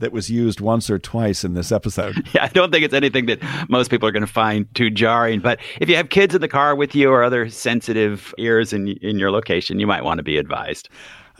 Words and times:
that 0.00 0.12
was 0.12 0.28
used 0.30 0.60
once 0.60 0.90
or 0.90 0.98
twice 0.98 1.44
in 1.44 1.54
this 1.54 1.72
episode. 1.72 2.26
Yeah, 2.34 2.44
I 2.44 2.48
don't 2.48 2.70
think 2.70 2.84
it's 2.84 2.94
anything 2.94 3.26
that 3.26 3.40
most 3.68 3.90
people 3.90 4.08
are 4.08 4.12
going 4.12 4.26
to 4.26 4.32
find 4.32 4.72
too 4.74 4.88
jarring. 4.88 5.40
But 5.40 5.58
if 5.80 5.88
you 5.88 5.96
have 5.96 6.10
kids 6.10 6.32
in 6.34 6.40
the 6.40 6.48
car 6.48 6.76
with 6.76 6.94
you 6.94 7.10
or 7.10 7.24
other 7.24 7.48
sensitive 7.48 8.32
ears 8.38 8.72
in, 8.72 8.88
in 8.88 9.18
your 9.18 9.32
location, 9.32 9.80
you 9.80 9.86
might 9.86 10.04
want 10.04 10.18
to 10.18 10.22
be 10.22 10.36
advised. 10.36 10.88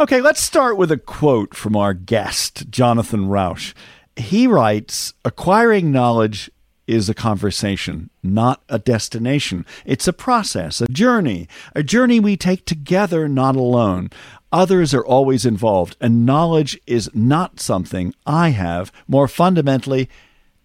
Okay, 0.01 0.21
let's 0.21 0.41
start 0.41 0.77
with 0.77 0.91
a 0.91 0.97
quote 0.97 1.55
from 1.55 1.77
our 1.77 1.95
guest, 1.95 2.71
Jonathan 2.71 3.29
Rauch. 3.29 3.75
He 4.17 4.47
writes 4.47 5.15
Acquiring 5.25 5.93
knowledge 5.93 6.51
is 6.91 7.09
a 7.09 7.15
conversation, 7.15 8.11
not 8.21 8.63
a 8.69 8.77
destination. 8.79 9.65
It's 9.85 10.09
a 10.09 10.13
process, 10.13 10.81
a 10.81 10.89
journey, 10.89 11.49
a 11.77 11.85
journey 11.85 12.19
we 12.19 12.37
take 12.37 12.67
together, 12.67 13.29
not 13.29 13.55
alone. 13.55 14.11
Others 14.53 14.93
are 14.95 15.05
always 15.05 15.47
involved, 15.47 15.97
and 16.01 16.27
knowledge 16.27 16.81
is 16.87 17.09
not 17.15 17.61
something 17.61 18.15
I 18.27 18.49
have. 18.49 18.91
More 19.07 19.29
fundamentally, 19.29 20.09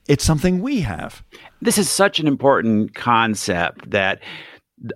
it's 0.08 0.24
something 0.24 0.62
we 0.62 0.82
have. 0.82 1.24
This 1.62 1.78
is 1.78 1.90
such 1.90 2.20
an 2.20 2.28
important 2.28 2.96
concept 2.96 3.92
that 3.92 4.22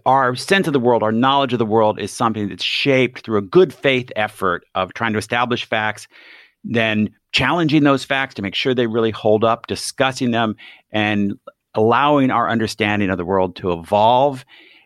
our 0.06 0.36
sense 0.36 0.68
of 0.68 0.74
the 0.74 0.80
world, 0.80 1.04
our 1.04 1.12
knowledge 1.12 1.54
of 1.54 1.60
the 1.60 1.66
world 1.66 2.00
is 2.00 2.12
something 2.12 2.50
that's 2.50 2.64
shaped 2.64 3.24
through 3.24 3.38
a 3.38 3.44
good 3.44 3.74
faith 3.74 4.12
effort 4.16 4.66
of 4.76 4.94
trying 4.94 5.14
to 5.14 5.20
establish 5.20 5.66
facts, 5.66 6.08
then 6.64 7.10
challenging 7.32 7.84
those 7.84 8.04
facts 8.04 8.36
to 8.36 8.42
make 8.42 8.56
sure 8.56 8.74
they 8.74 8.88
really 8.88 9.12
hold 9.12 9.44
up, 9.44 9.68
discussing 9.68 10.32
them, 10.32 10.56
and 10.92 11.36
allowing 11.76 12.32
our 12.32 12.50
understanding 12.50 13.10
of 13.10 13.18
the 13.18 13.26
world 13.26 13.56
to 13.56 13.72
evolve. 13.72 14.44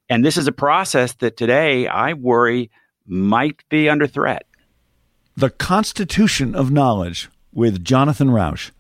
And 0.10 0.24
this 0.24 0.38
is 0.38 0.48
a 0.48 0.52
process 0.52 1.14
that 1.16 1.38
today 1.38 1.88
I 1.88 2.14
worry 2.14 2.70
might 3.06 3.68
be 3.70 3.90
under 3.90 4.08
threat. 4.08 4.46
The 5.36 5.50
Constitution 5.50 6.56
of 6.56 6.72
Knowledge 6.72 7.30
with 7.52 7.84
Jonathan 7.84 8.30
Rauch. 8.30 8.72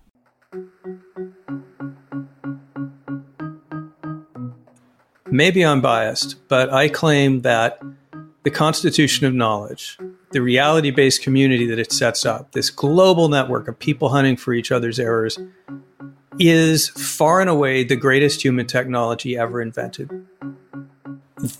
Maybe 5.27 5.66
I'm 5.66 5.81
biased, 5.81 6.47
but 6.47 6.71
I 6.71 6.89
claim 6.89 7.41
that 7.41 7.81
the 8.44 8.51
Constitution 8.51 9.25
of 9.25 9.33
Knowledge, 9.33 9.97
the 10.31 10.44
reality 10.44 10.91
based 10.91 11.23
community 11.23 11.66
that 11.66 11.79
it 11.79 11.91
sets 11.91 12.23
up, 12.23 12.51
this 12.51 12.69
global 12.69 13.29
network 13.29 13.67
of 13.67 13.79
people 13.79 14.09
hunting 14.09 14.38
for 14.38 14.53
each 14.53 14.71
other's 14.71 14.99
errors, 14.99 15.39
is 16.38 16.89
far 16.89 17.41
and 17.41 17.49
away 17.49 17.83
the 17.83 17.95
greatest 17.95 18.44
human 18.44 18.67
technology 18.67 19.35
ever 19.35 19.59
invented. 19.59 20.11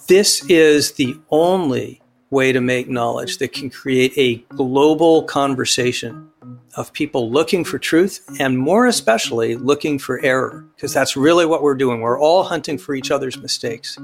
This 0.08 0.46
is 0.50 0.92
the 0.94 1.16
only 1.32 2.03
way 2.34 2.52
to 2.52 2.60
make 2.60 2.90
knowledge 2.90 3.38
that 3.38 3.54
can 3.54 3.70
create 3.70 4.12
a 4.18 4.38
global 4.56 5.24
conversation 5.24 6.30
of 6.76 6.92
people 6.92 7.32
looking 7.32 7.64
for 7.64 7.78
truth 7.78 8.26
and 8.40 8.58
more 8.58 8.88
especially 8.88 9.56
looking 9.56 10.00
for 10.00 10.20
error, 10.26 10.66
because 10.76 10.94
that's 10.94 11.16
really 11.16 11.46
what 11.46 11.62
we're 11.62 11.76
doing. 11.76 12.02
We're 12.02 12.20
all 12.20 12.44
hunting 12.44 12.78
for 12.78 12.96
each 12.96 13.12
other's 13.12 13.38
mistakes. 13.38 13.98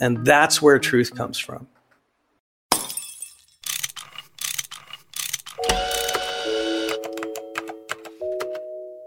And 0.00 0.24
that's 0.26 0.60
where 0.60 0.78
truth 0.78 1.14
comes 1.14 1.38
from. 1.38 1.66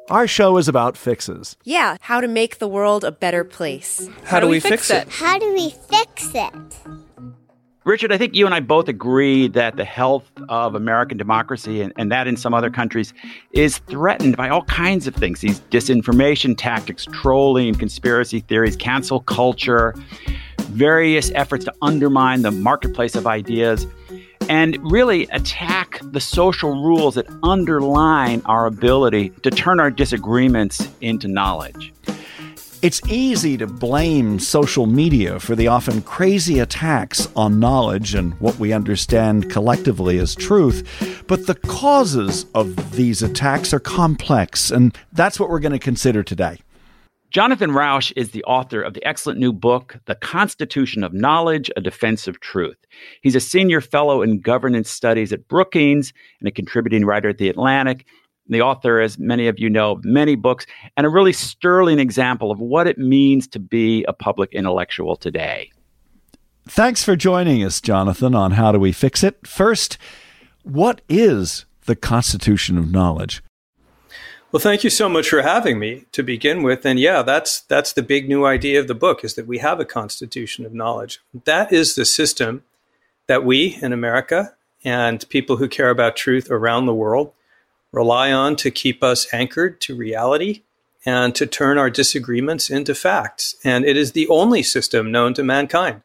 Our 0.10 0.26
show 0.26 0.58
is 0.58 0.68
about 0.68 0.98
fixes. 0.98 1.56
Yeah, 1.64 1.98
how 2.02 2.20
to 2.20 2.28
make 2.28 2.58
the 2.58 2.68
world 2.68 3.04
a 3.04 3.12
better 3.12 3.44
place. 3.44 4.10
How, 4.24 4.40
do, 4.40 4.48
we, 4.48 4.60
fix, 4.60 4.90
it? 4.90 5.08
How 5.08 5.38
do 5.38 5.54
we 5.54 5.70
fix 5.70 6.32
it? 6.34 6.52
Richard, 7.90 8.12
I 8.12 8.20
think 8.20 8.36
you 8.36 8.46
and 8.46 8.54
I 8.54 8.60
both 8.60 8.88
agree 8.88 9.48
that 9.48 9.76
the 9.76 9.84
health 9.84 10.30
of 10.48 10.76
American 10.76 11.18
democracy 11.18 11.82
and, 11.82 11.92
and 11.98 12.12
that 12.12 12.28
in 12.28 12.38
some 12.38 12.54
other 12.54 12.70
countries 12.70 13.16
is 13.54 13.80
threatened 13.80 14.38
by 14.38 14.48
all 14.48 14.62
kinds 14.66 15.08
of 15.08 15.16
things 15.16 15.42
these 15.42 15.60
disinformation 15.72 16.54
tactics, 16.56 17.08
trolling, 17.12 17.74
conspiracy 17.74 18.42
theories, 18.42 18.76
cancel 18.76 19.22
culture, 19.22 19.96
various 20.60 21.32
efforts 21.34 21.66
to 21.66 21.74
undermine 21.82 22.44
the 22.44 22.52
marketplace 22.52 23.16
of 23.16 23.26
ideas, 23.26 23.88
and 24.50 24.78
really 24.92 25.24
attack 25.32 26.00
the 26.04 26.22
social 26.22 26.84
rules 26.84 27.16
that 27.16 27.26
underline 27.42 28.44
our 28.46 28.68
ability 28.68 29.30
to 29.42 29.50
turn 29.50 29.80
our 29.80 29.90
disagreements 29.90 30.88
into 31.02 31.28
knowledge. 31.28 31.92
It's 32.82 33.02
easy 33.10 33.58
to 33.58 33.68
blame 33.68 34.40
social 34.40 34.86
media 34.86 35.42
for 35.42 35.54
the 35.54 35.68
often 35.68 36.02
crazy 36.02 36.60
attacks 36.60 37.28
on 37.36 37.60
knowledge 37.60 38.16
and 38.16 38.40
what 38.40 38.58
we 38.58 38.72
understand 38.72 39.52
collectively 39.52 40.18
as 40.18 40.34
truth, 40.34 41.26
but 41.28 41.46
the 41.46 41.56
causes 41.56 42.46
of 42.56 42.96
these 42.96 43.22
attacks 43.22 43.74
are 43.74 43.82
complex, 43.82 44.72
and 44.72 44.98
that's 45.12 45.42
what 45.42 45.50
we're 45.50 45.60
going 45.60 45.74
to 45.74 45.80
consider 45.80 46.24
today. 46.24 46.62
Jonathan 47.32 47.74
Rauch 47.74 48.14
is 48.16 48.32
the 48.32 48.46
author 48.46 48.82
of 48.82 48.94
the 48.94 49.06
excellent 49.06 49.42
new 49.42 49.52
book, 49.52 49.98
The 50.06 50.16
Constitution 50.16 51.04
of 51.04 51.14
Knowledge 51.14 51.70
A 51.76 51.82
Defense 51.82 52.30
of 52.30 52.40
Truth. 52.40 52.78
He's 53.22 53.36
a 53.36 53.42
senior 53.42 53.82
fellow 53.82 54.22
in 54.22 54.40
governance 54.40 54.90
studies 54.90 55.34
at 55.34 55.50
Brookings 55.50 56.14
and 56.40 56.48
a 56.48 56.52
contributing 56.52 57.04
writer 57.06 57.28
at 57.28 57.40
The 57.40 57.50
Atlantic. 57.50 58.06
The 58.50 58.62
author, 58.62 59.00
as 59.00 59.20
many 59.20 59.48
of 59.48 59.60
you 59.60 59.70
know, 59.70 60.02
many 60.04 60.36
books, 60.36 60.66
and 60.98 61.06
a 61.06 61.10
really 61.10 61.34
sterling 61.34 62.00
example 62.00 62.52
of 62.52 62.60
what 62.60 62.88
it 62.88 62.98
means 62.98 63.48
to 63.50 63.60
be 63.60 64.04
a 64.06 64.14
public 64.14 64.52
intellectual 64.54 65.16
today. 65.16 65.72
Thanks 66.68 67.04
for 67.04 67.16
joining 67.16 67.64
us, 67.64 67.80
Jonathan, 67.82 68.36
on 68.36 68.52
How 68.52 68.72
Do 68.72 68.80
We 68.80 68.92
Fix 68.92 69.24
It. 69.24 69.48
First, 69.48 69.98
what 70.64 71.02
is 71.08 71.66
the 71.86 71.96
Constitution 71.96 72.78
of 72.78 72.92
Knowledge? 72.92 73.42
Well, 74.52 74.60
thank 74.60 74.84
you 74.84 74.90
so 74.90 75.08
much 75.08 75.30
for 75.30 75.44
having 75.44 75.78
me 75.78 76.06
to 76.12 76.24
begin 76.24 76.64
with. 76.64 76.86
And 76.86 77.00
yeah, 77.00 77.22
that's 77.22 77.62
that's 77.62 77.94
the 77.94 78.02
big 78.02 78.28
new 78.28 78.46
idea 78.46 78.80
of 78.80 78.88
the 78.88 78.96
book 78.96 79.24
is 79.24 79.36
that 79.36 79.46
we 79.46 79.60
have 79.60 79.80
a 79.80 79.86
constitution 79.86 80.66
of 80.66 80.74
knowledge. 80.74 81.20
That 81.46 81.72
is 81.72 81.94
the 81.94 82.06
system 82.06 82.64
that 83.28 83.46
we 83.46 83.78
in 83.82 83.94
America 83.94 84.56
and 84.84 85.28
people 85.30 85.58
who 85.58 85.68
care 85.68 85.92
about 85.92 86.16
truth 86.16 86.50
around 86.50 86.88
the 86.88 86.96
world 86.96 87.32
rely 87.92 88.32
on 88.32 88.56
to 88.58 88.72
keep 88.72 89.04
us 89.04 89.28
anchored 89.34 89.82
to 89.82 89.96
reality 89.96 90.64
and 91.06 91.34
to 91.36 91.46
turn 91.46 91.78
our 91.78 91.90
disagreements 91.90 92.70
into 92.70 92.94
facts. 92.94 93.56
And 93.64 93.86
it 93.86 93.98
is 93.98 94.12
the 94.12 94.28
only 94.28 94.64
system 94.64 95.12
known 95.12 95.34
to 95.36 95.44
mankind 95.44 96.02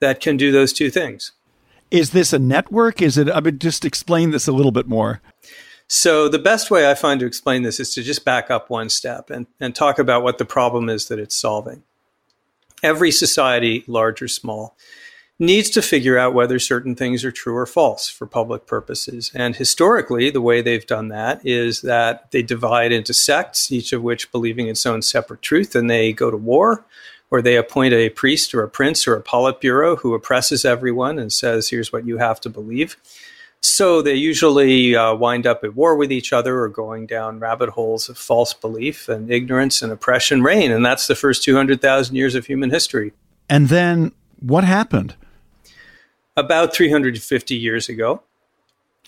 that 0.00 0.20
can 0.20 0.36
do 0.36 0.50
those 0.50 0.72
two 0.72 0.90
things. 0.90 1.32
Is 1.90 2.10
this 2.10 2.32
a 2.32 2.38
network? 2.38 3.02
Is 3.02 3.18
it 3.18 3.28
I 3.30 3.40
mean 3.40 3.58
just 3.58 3.84
explain 3.84 4.30
this 4.30 4.46
a 4.46 4.52
little 4.52 4.72
bit 4.72 4.86
more. 4.86 5.20
So, 5.92 6.28
the 6.28 6.38
best 6.38 6.70
way 6.70 6.88
I 6.88 6.94
find 6.94 7.18
to 7.18 7.26
explain 7.26 7.64
this 7.64 7.80
is 7.80 7.92
to 7.94 8.02
just 8.04 8.24
back 8.24 8.48
up 8.48 8.70
one 8.70 8.90
step 8.90 9.28
and, 9.28 9.48
and 9.58 9.74
talk 9.74 9.98
about 9.98 10.22
what 10.22 10.38
the 10.38 10.44
problem 10.44 10.88
is 10.88 11.08
that 11.08 11.18
it's 11.18 11.34
solving. 11.34 11.82
Every 12.80 13.10
society, 13.10 13.82
large 13.88 14.22
or 14.22 14.28
small, 14.28 14.76
needs 15.40 15.70
to 15.70 15.80
figure 15.80 16.18
out 16.18 16.34
whether 16.34 16.58
certain 16.58 16.94
things 16.94 17.24
are 17.24 17.32
true 17.32 17.56
or 17.56 17.64
false 17.64 18.08
for 18.08 18.26
public 18.26 18.66
purposes. 18.66 19.32
And 19.34 19.56
historically, 19.56 20.28
the 20.28 20.42
way 20.42 20.60
they've 20.60 20.86
done 20.86 21.08
that 21.08 21.44
is 21.44 21.80
that 21.80 22.30
they 22.30 22.42
divide 22.42 22.92
into 22.92 23.14
sects, 23.14 23.72
each 23.72 23.94
of 23.94 24.02
which 24.02 24.30
believing 24.30 24.68
its 24.68 24.84
own 24.84 25.00
separate 25.00 25.40
truth, 25.40 25.74
and 25.74 25.90
they 25.90 26.12
go 26.12 26.30
to 26.30 26.36
war, 26.36 26.84
or 27.30 27.40
they 27.40 27.56
appoint 27.56 27.94
a 27.94 28.10
priest 28.10 28.54
or 28.54 28.62
a 28.62 28.68
prince 28.68 29.08
or 29.08 29.16
a 29.16 29.22
politburo 29.22 29.98
who 29.98 30.12
oppresses 30.12 30.66
everyone 30.66 31.18
and 31.18 31.32
says, 31.32 31.70
here's 31.70 31.90
what 31.90 32.04
you 32.04 32.18
have 32.18 32.38
to 32.42 32.50
believe. 32.50 32.98
So 33.62 34.02
they 34.02 34.14
usually 34.14 34.94
uh, 34.94 35.14
wind 35.14 35.46
up 35.46 35.64
at 35.64 35.74
war 35.74 35.96
with 35.96 36.12
each 36.12 36.32
other 36.34 36.60
or 36.60 36.68
going 36.68 37.06
down 37.06 37.38
rabbit 37.38 37.70
holes 37.70 38.08
of 38.08 38.18
false 38.18 38.52
belief 38.52 39.08
and 39.08 39.30
ignorance 39.30 39.80
and 39.80 39.92
oppression 39.92 40.42
reign. 40.42 40.70
And 40.70 40.84
that's 40.84 41.06
the 41.06 41.14
first 41.14 41.44
200,000 41.44 42.14
years 42.14 42.34
of 42.34 42.46
human 42.46 42.70
history. 42.70 43.12
And 43.48 43.68
then 43.68 44.12
what 44.40 44.64
happened? 44.64 45.14
About 46.40 46.74
350 46.74 47.54
years 47.54 47.90
ago, 47.90 48.22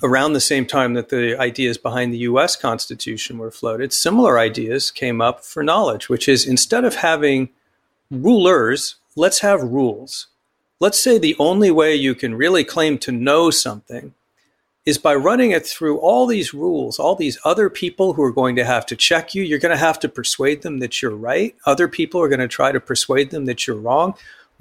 around 0.02 0.34
the 0.34 0.40
same 0.40 0.67
time 0.67 0.93
that 0.93 1.08
the 1.08 1.34
ideas 1.40 1.79
behind 1.79 2.12
the 2.12 2.19
US 2.19 2.56
Constitution 2.56 3.38
were 3.38 3.50
floated, 3.50 3.90
similar 3.90 4.38
ideas 4.38 4.90
came 4.90 5.23
up 5.23 5.43
for 5.43 5.62
knowledge, 5.62 6.11
which 6.11 6.29
is 6.29 6.46
instead 6.46 6.84
of 6.84 6.96
having 6.96 7.49
rulers, 8.11 8.96
let's 9.17 9.38
have 9.38 9.62
rules. 9.62 10.26
Let's 10.79 11.02
say 11.02 11.17
the 11.17 11.34
only 11.38 11.70
way 11.70 11.94
you 11.94 12.14
can 12.14 12.34
really 12.34 12.64
claim 12.64 12.99
to 12.99 13.11
know 13.11 13.49
something 13.49 14.12
is 14.84 14.99
by 14.99 15.14
running 15.14 15.52
it 15.52 15.64
through 15.64 15.96
all 16.00 16.26
these 16.26 16.52
rules, 16.52 16.99
all 16.99 17.14
these 17.14 17.38
other 17.46 17.70
people 17.70 18.12
who 18.12 18.23
are 18.23 18.32
going 18.32 18.56
to 18.56 18.64
have 18.67 18.84
to 18.84 18.96
check 18.96 19.34
you. 19.34 19.43
You're 19.43 19.58
going 19.58 19.75
to 19.75 19.87
have 19.87 19.99
to 20.00 20.08
persuade 20.08 20.61
them 20.61 20.81
that 20.81 21.00
you're 21.00 21.17
right. 21.17 21.55
Other 21.64 21.88
people 21.88 22.20
are 22.20 22.29
going 22.29 22.40
to 22.40 22.49
try 22.49 22.73
to 22.73 22.81
persuade 22.81 23.31
them 23.31 23.46
that 23.46 23.67
you're 23.67 23.76
wrong. 23.76 24.12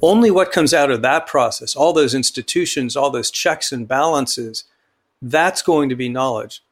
Only 0.01 0.31
what 0.31 0.51
comes 0.51 0.74
out 0.74 0.92
of 0.92 1.01
that 1.01 1.27
process, 1.27 1.75
all 1.75 1.94
those 1.94 2.15
institutions, 2.15 2.95
all 2.95 3.12
those 3.12 3.31
checks 3.31 3.71
and 3.71 3.88
balances, 3.88 4.63
that's 5.21 5.62
going 5.62 5.89
to 5.89 5.95
be 5.95 6.09
knowledge. 6.09 6.63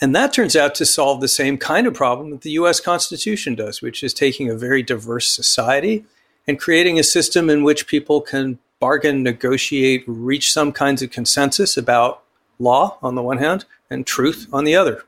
And 0.00 0.16
that 0.16 0.32
turns 0.32 0.56
out 0.56 0.74
to 0.76 0.86
solve 0.86 1.20
the 1.20 1.28
same 1.28 1.58
kind 1.58 1.86
of 1.86 1.92
problem 1.92 2.30
that 2.30 2.40
the 2.40 2.52
US 2.52 2.80
Constitution 2.80 3.54
does, 3.54 3.82
which 3.82 4.02
is 4.02 4.14
taking 4.14 4.48
a 4.48 4.56
very 4.56 4.82
diverse 4.82 5.30
society 5.30 6.06
and 6.46 6.58
creating 6.58 6.98
a 6.98 7.04
system 7.04 7.50
in 7.50 7.62
which 7.62 7.86
people 7.86 8.20
can 8.22 8.58
bargain, 8.80 9.22
negotiate, 9.22 10.02
reach 10.06 10.52
some 10.52 10.72
kinds 10.72 11.02
of 11.02 11.10
consensus 11.10 11.76
about 11.76 12.22
law 12.58 12.96
on 13.02 13.14
the 13.14 13.22
one 13.22 13.38
hand 13.38 13.66
and 13.90 14.06
truth 14.06 14.46
on 14.52 14.64
the 14.64 14.74
other. 14.74 15.04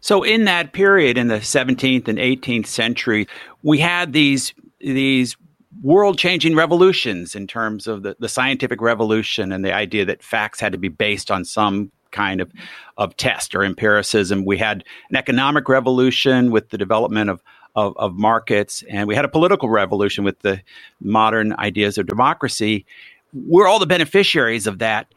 So 0.00 0.22
in 0.22 0.44
that 0.44 0.72
period 0.72 1.18
in 1.18 1.28
the 1.28 1.36
17th 1.36 2.06
and 2.06 2.18
18th 2.18 2.66
century, 2.66 3.26
we 3.62 3.78
had 3.78 4.12
these 4.12 4.54
these 4.78 5.36
world-changing 5.82 6.54
revolutions 6.54 7.34
in 7.34 7.46
terms 7.46 7.86
of 7.86 8.02
the, 8.02 8.16
the 8.18 8.28
scientific 8.28 8.80
revolution 8.80 9.52
and 9.52 9.64
the 9.64 9.74
idea 9.74 10.04
that 10.04 10.22
facts 10.22 10.60
had 10.60 10.72
to 10.72 10.78
be 10.78 10.88
based 10.88 11.30
on 11.30 11.44
some 11.44 11.90
kind 12.10 12.40
of, 12.40 12.50
of 12.96 13.16
test 13.16 13.54
or 13.54 13.64
empiricism. 13.64 14.44
We 14.44 14.56
had 14.56 14.84
an 15.10 15.16
economic 15.16 15.68
revolution 15.68 16.50
with 16.50 16.70
the 16.70 16.78
development 16.78 17.28
of, 17.28 17.42
of, 17.74 17.96
of 17.96 18.14
markets, 18.14 18.84
and 18.88 19.08
we 19.08 19.16
had 19.16 19.24
a 19.24 19.28
political 19.28 19.68
revolution 19.68 20.22
with 20.22 20.38
the 20.40 20.60
modern 21.00 21.52
ideas 21.54 21.98
of 21.98 22.06
democracy. 22.06 22.86
We're 23.32 23.66
all 23.66 23.80
the 23.80 23.86
beneficiaries 23.86 24.66
of 24.66 24.78
that. 24.78 25.12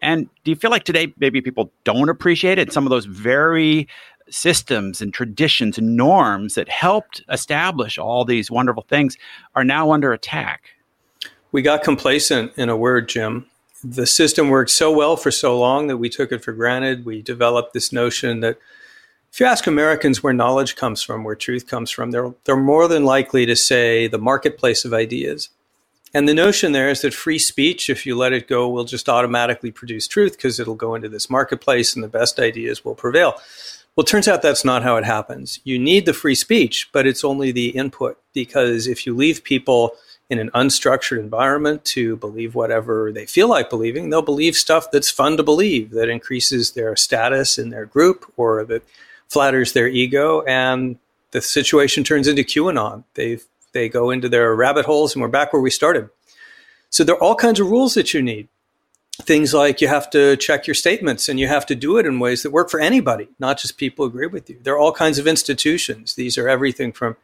And 0.00 0.28
do 0.44 0.50
you 0.50 0.56
feel 0.56 0.70
like 0.70 0.84
today 0.84 1.12
maybe 1.18 1.40
people 1.40 1.70
don't 1.84 2.08
appreciate 2.08 2.58
it? 2.58 2.72
Some 2.72 2.86
of 2.86 2.90
those 2.90 3.04
very 3.04 3.88
systems 4.30 5.00
and 5.00 5.12
traditions 5.12 5.78
and 5.78 5.96
norms 5.96 6.54
that 6.54 6.68
helped 6.68 7.22
establish 7.30 7.98
all 7.98 8.24
these 8.24 8.50
wonderful 8.50 8.84
things 8.88 9.16
are 9.54 9.64
now 9.64 9.92
under 9.92 10.12
attack. 10.12 10.70
We 11.50 11.62
got 11.62 11.82
complacent, 11.82 12.52
in 12.56 12.68
a 12.68 12.76
word, 12.76 13.08
Jim. 13.08 13.46
The 13.82 14.06
system 14.06 14.48
worked 14.48 14.70
so 14.70 14.92
well 14.92 15.16
for 15.16 15.30
so 15.30 15.58
long 15.58 15.86
that 15.86 15.96
we 15.96 16.08
took 16.08 16.32
it 16.32 16.44
for 16.44 16.52
granted. 16.52 17.04
We 17.04 17.22
developed 17.22 17.72
this 17.72 17.92
notion 17.92 18.40
that 18.40 18.58
if 19.32 19.40
you 19.40 19.46
ask 19.46 19.66
Americans 19.66 20.22
where 20.22 20.32
knowledge 20.32 20.76
comes 20.76 21.02
from, 21.02 21.22
where 21.22 21.34
truth 21.34 21.66
comes 21.66 21.90
from, 21.90 22.10
they're, 22.10 22.34
they're 22.44 22.56
more 22.56 22.88
than 22.88 23.04
likely 23.04 23.46
to 23.46 23.56
say 23.56 24.08
the 24.08 24.18
marketplace 24.18 24.84
of 24.84 24.92
ideas. 24.92 25.50
And 26.14 26.28
the 26.28 26.34
notion 26.34 26.72
there 26.72 26.88
is 26.88 27.02
that 27.02 27.12
free 27.12 27.38
speech, 27.38 27.90
if 27.90 28.06
you 28.06 28.16
let 28.16 28.32
it 28.32 28.48
go, 28.48 28.68
will 28.68 28.84
just 28.84 29.08
automatically 29.08 29.70
produce 29.70 30.08
truth 30.08 30.32
because 30.32 30.58
it'll 30.58 30.74
go 30.74 30.94
into 30.94 31.08
this 31.08 31.28
marketplace 31.28 31.94
and 31.94 32.02
the 32.02 32.08
best 32.08 32.40
ideas 32.40 32.84
will 32.84 32.94
prevail. 32.94 33.34
Well, 33.98 34.04
it 34.04 34.06
turns 34.06 34.28
out 34.28 34.42
that's 34.42 34.64
not 34.64 34.84
how 34.84 34.96
it 34.96 35.04
happens. 35.04 35.58
You 35.64 35.76
need 35.76 36.06
the 36.06 36.12
free 36.12 36.36
speech, 36.36 36.88
but 36.92 37.04
it's 37.04 37.24
only 37.24 37.50
the 37.50 37.70
input 37.70 38.16
because 38.32 38.86
if 38.86 39.04
you 39.04 39.12
leave 39.12 39.42
people 39.42 39.90
in 40.30 40.38
an 40.38 40.52
unstructured 40.54 41.18
environment 41.18 41.84
to 41.86 42.14
believe 42.14 42.54
whatever 42.54 43.10
they 43.10 43.26
feel 43.26 43.48
like 43.48 43.68
believing, 43.68 44.08
they'll 44.08 44.22
believe 44.22 44.54
stuff 44.54 44.92
that's 44.92 45.10
fun 45.10 45.36
to 45.36 45.42
believe, 45.42 45.90
that 45.90 46.08
increases 46.08 46.74
their 46.74 46.94
status 46.94 47.58
in 47.58 47.70
their 47.70 47.86
group 47.86 48.32
or 48.36 48.64
that 48.66 48.84
flatters 49.26 49.72
their 49.72 49.88
ego. 49.88 50.42
And 50.42 51.00
the 51.32 51.40
situation 51.40 52.04
turns 52.04 52.28
into 52.28 52.44
QAnon. 52.44 53.02
They've 53.14 53.44
they 53.72 53.88
go 53.88 54.10
into 54.10 54.28
their 54.28 54.54
rabbit 54.54 54.86
holes, 54.86 55.16
and 55.16 55.22
we're 55.22 55.26
back 55.26 55.52
where 55.52 55.60
we 55.60 55.70
started. 55.70 56.08
So 56.88 57.02
there 57.02 57.16
are 57.16 57.22
all 57.22 57.34
kinds 57.34 57.58
of 57.58 57.68
rules 57.68 57.94
that 57.94 58.14
you 58.14 58.22
need. 58.22 58.46
Things 59.22 59.52
like 59.52 59.80
you 59.80 59.88
have 59.88 60.08
to 60.10 60.36
check 60.36 60.66
your 60.66 60.74
statements 60.74 61.28
and 61.28 61.38
you 61.38 61.48
have 61.48 61.66
to 61.66 61.74
do 61.74 61.98
it 61.98 62.06
in 62.06 62.18
ways 62.18 62.42
that 62.42 62.50
work 62.50 62.70
for 62.70 62.80
anybody, 62.80 63.28
not 63.38 63.58
just 63.58 63.76
people 63.76 64.04
who 64.04 64.10
agree 64.10 64.26
with 64.26 64.48
you. 64.48 64.58
There 64.62 64.74
are 64.74 64.78
all 64.78 64.92
kinds 64.92 65.18
of 65.18 65.26
institutions. 65.26 66.14
These 66.14 66.38
are 66.38 66.48
everything 66.48 66.92
from 66.92 67.16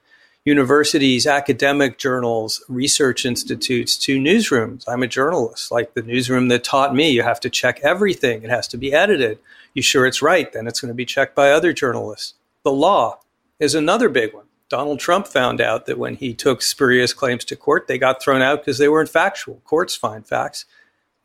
universities, 0.45 1.27
academic 1.27 1.97
journals, 1.97 2.63
research 2.69 3.25
institutes 3.25 3.97
to 3.97 4.19
newsrooms. 4.19 4.85
I'm 4.87 5.03
a 5.03 5.07
journalist, 5.07 5.71
like 5.73 5.95
the 5.95 6.03
newsroom 6.03 6.49
that 6.49 6.65
taught 6.65 6.95
me 6.95 7.11
you 7.11 7.23
have 7.23 7.41
to 7.41 7.51
check 7.51 7.81
everything. 7.83 8.43
It 8.43 8.51
has 8.51 8.69
to 8.69 8.77
be 8.77 8.93
edited. 8.93 9.39
You 9.73 9.81
sure 9.81 10.07
it's 10.07 10.21
right? 10.21 10.53
Then 10.53 10.67
it's 10.67 10.81
going 10.81 10.91
to 10.91 10.95
be 10.95 11.07
checked 11.07 11.35
by 11.35 11.51
other 11.51 11.73
journalists. 11.73 12.35
The 12.63 12.73
law 12.73 13.21
is 13.59 13.75
another 13.75 14.09
big 14.09 14.35
one. 14.35 14.45
Donald 14.69 14.99
Trump 14.99 15.27
found 15.27 15.61
out 15.61 15.87
that 15.87 15.99
when 15.99 16.17
he 16.17 16.35
took 16.35 16.61
spurious 16.61 17.13
claims 17.13 17.45
to 17.47 17.57
court, 17.57 17.87
they 17.87 17.99
got 17.99 18.23
thrown 18.23 18.43
out 18.43 18.61
because 18.61 18.79
they 18.79 18.89
weren't 18.89 19.09
factual. 19.09 19.63
Courts 19.65 19.95
find 19.95 20.27
facts. 20.27 20.65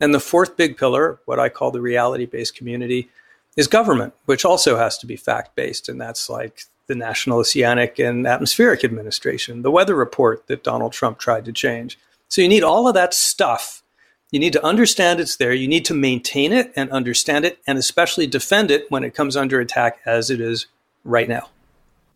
And 0.00 0.14
the 0.14 0.20
fourth 0.20 0.56
big 0.56 0.76
pillar, 0.76 1.20
what 1.26 1.38
I 1.38 1.48
call 1.48 1.70
the 1.70 1.80
reality 1.80 2.26
based 2.26 2.56
community, 2.56 3.10
is 3.56 3.66
government, 3.66 4.14
which 4.24 4.44
also 4.44 4.76
has 4.76 4.96
to 4.98 5.06
be 5.06 5.16
fact 5.16 5.54
based. 5.54 5.88
And 5.88 6.00
that's 6.00 6.30
like 6.30 6.64
the 6.86 6.94
National 6.94 7.38
Oceanic 7.38 7.98
and 7.98 8.26
Atmospheric 8.26 8.82
Administration, 8.82 9.62
the 9.62 9.70
weather 9.70 9.94
report 9.94 10.46
that 10.46 10.64
Donald 10.64 10.92
Trump 10.92 11.18
tried 11.18 11.44
to 11.44 11.52
change. 11.52 11.98
So 12.28 12.42
you 12.42 12.48
need 12.48 12.62
all 12.62 12.88
of 12.88 12.94
that 12.94 13.12
stuff. 13.12 13.82
You 14.30 14.38
need 14.38 14.52
to 14.54 14.64
understand 14.64 15.20
it's 15.20 15.36
there. 15.36 15.52
You 15.52 15.68
need 15.68 15.84
to 15.86 15.94
maintain 15.94 16.52
it 16.52 16.72
and 16.76 16.90
understand 16.90 17.44
it, 17.44 17.58
and 17.66 17.76
especially 17.76 18.26
defend 18.26 18.70
it 18.70 18.90
when 18.90 19.04
it 19.04 19.14
comes 19.14 19.36
under 19.36 19.60
attack 19.60 19.98
as 20.06 20.30
it 20.30 20.40
is 20.40 20.66
right 21.04 21.28
now. 21.28 21.48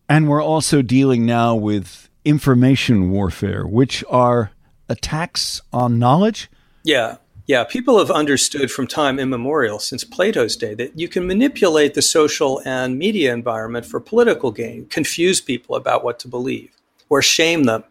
And 0.08 0.28
we're 0.28 0.42
also 0.42 0.82
dealing 0.82 1.26
now 1.26 1.54
with 1.54 2.08
information 2.24 3.10
warfare, 3.10 3.66
which 3.66 4.04
are 4.08 4.52
attacks 4.88 5.60
on 5.72 5.98
knowledge. 5.98 6.50
Yeah. 6.84 7.16
Yeah, 7.46 7.64
people 7.64 7.98
have 7.98 8.10
understood 8.10 8.70
from 8.70 8.86
time 8.86 9.18
immemorial, 9.18 9.78
since 9.78 10.02
Plato's 10.02 10.56
day, 10.56 10.74
that 10.74 10.98
you 10.98 11.08
can 11.08 11.26
manipulate 11.26 11.92
the 11.92 12.00
social 12.00 12.62
and 12.64 12.98
media 12.98 13.34
environment 13.34 13.84
for 13.84 14.00
political 14.00 14.50
gain, 14.50 14.86
confuse 14.86 15.42
people 15.42 15.76
about 15.76 16.02
what 16.02 16.18
to 16.20 16.28
believe, 16.28 16.70
or 17.10 17.20
shame 17.20 17.64
them 17.64 17.84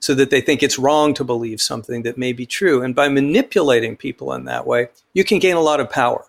so 0.00 0.14
that 0.14 0.30
they 0.30 0.40
think 0.40 0.62
it's 0.62 0.78
wrong 0.78 1.12
to 1.14 1.24
believe 1.24 1.60
something 1.60 2.02
that 2.02 2.16
may 2.16 2.32
be 2.32 2.46
true. 2.46 2.82
And 2.82 2.94
by 2.94 3.08
manipulating 3.08 3.96
people 3.96 4.32
in 4.32 4.46
that 4.46 4.66
way, 4.66 4.88
you 5.12 5.22
can 5.22 5.38
gain 5.38 5.56
a 5.56 5.60
lot 5.60 5.80
of 5.80 5.90
power. 5.90 6.24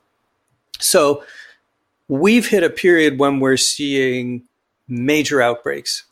So 0.79 1.23
we've 2.09 2.47
hit 2.47 2.63
a 2.63 2.69
period 2.69 3.19
when 3.19 3.39
we're 3.39 3.57
seeing 3.57 4.43
major 4.87 5.41
outbreaks 5.41 6.03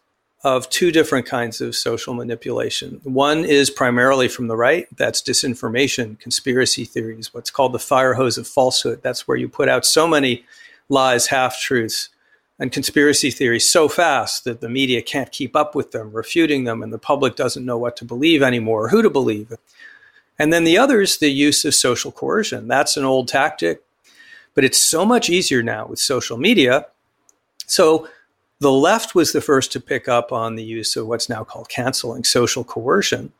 of 0.43 0.69
two 0.69 0.91
different 0.91 1.25
kinds 1.25 1.61
of 1.61 1.75
social 1.75 2.13
manipulation. 2.13 2.99
One 3.03 3.45
is 3.45 3.69
primarily 3.69 4.27
from 4.27 4.47
the 4.47 4.57
right, 4.57 4.87
that's 4.95 5.21
disinformation, 5.21 6.19
conspiracy 6.19 6.83
theories, 6.83 7.33
what's 7.33 7.49
called 7.49 7.73
the 7.73 7.79
fire 7.79 8.15
hose 8.15 8.37
of 8.37 8.47
falsehood. 8.47 9.01
That's 9.01 9.25
where 9.27 9.37
you 9.37 9.47
put 9.47 9.69
out 9.69 9.85
so 9.85 10.05
many 10.05 10.43
lies, 10.89 11.27
half 11.27 11.59
truths, 11.61 12.09
and 12.59 12.71
conspiracy 12.71 13.31
theories 13.31 13.71
so 13.71 13.87
fast 13.87 14.43
that 14.43 14.59
the 14.59 14.69
media 14.69 15.01
can't 15.01 15.31
keep 15.31 15.55
up 15.55 15.75
with 15.75 15.91
them, 15.91 16.11
refuting 16.11 16.65
them, 16.65 16.83
and 16.83 16.91
the 16.91 16.99
public 16.99 17.35
doesn't 17.35 17.65
know 17.65 17.77
what 17.77 17.95
to 17.97 18.05
believe 18.05 18.43
anymore 18.43 18.89
who 18.89 19.01
to 19.01 19.09
believe. 19.09 19.53
And 20.37 20.51
then 20.51 20.65
the 20.65 20.77
other 20.77 21.01
is 21.01 21.17
the 21.17 21.29
use 21.29 21.63
of 21.63 21.73
social 21.73 22.11
coercion. 22.11 22.67
That's 22.67 22.97
an 22.97 23.05
old 23.05 23.27
tactic, 23.29 23.81
but 24.53 24.65
it's 24.65 24.79
so 24.79 25.05
much 25.05 25.29
easier 25.29 25.63
now 25.63 25.87
with 25.87 25.99
social 25.99 26.37
media. 26.37 26.87
So 27.65 28.09
the 28.63 28.71
left 28.71 29.13
was 29.13 29.31
the 29.31 29.41
first 29.41 29.71
to 29.73 29.79
pick 29.79 30.07
up 30.07 30.31
on 30.31 30.55
the 30.55 30.63
use 30.63 30.95
of 30.95 31.07
what's 31.07 31.29
now 31.29 31.43
called 31.43 31.69
canceling 31.69 32.23
social 32.23 32.63
coercion 32.63 33.31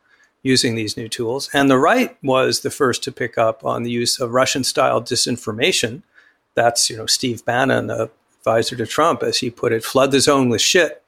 using 0.42 0.74
these 0.74 0.96
new 0.96 1.08
tools. 1.08 1.50
And 1.52 1.70
the 1.70 1.78
right 1.78 2.16
was 2.22 2.60
the 2.60 2.70
first 2.70 3.02
to 3.04 3.12
pick 3.12 3.36
up 3.38 3.64
on 3.64 3.82
the 3.82 3.90
use 3.90 4.20
of 4.20 4.32
Russian 4.32 4.62
style 4.62 5.02
disinformation. 5.02 6.02
That's, 6.54 6.88
you 6.88 6.96
know, 6.96 7.06
Steve 7.06 7.44
Bannon, 7.44 7.90
a 7.90 8.10
advisor 8.44 8.76
to 8.76 8.86
Trump, 8.86 9.22
as 9.22 9.38
he 9.38 9.48
put 9.48 9.72
it, 9.72 9.82
flood 9.82 10.10
the 10.10 10.20
zone 10.20 10.50
with 10.50 10.60
shit. 10.60 11.02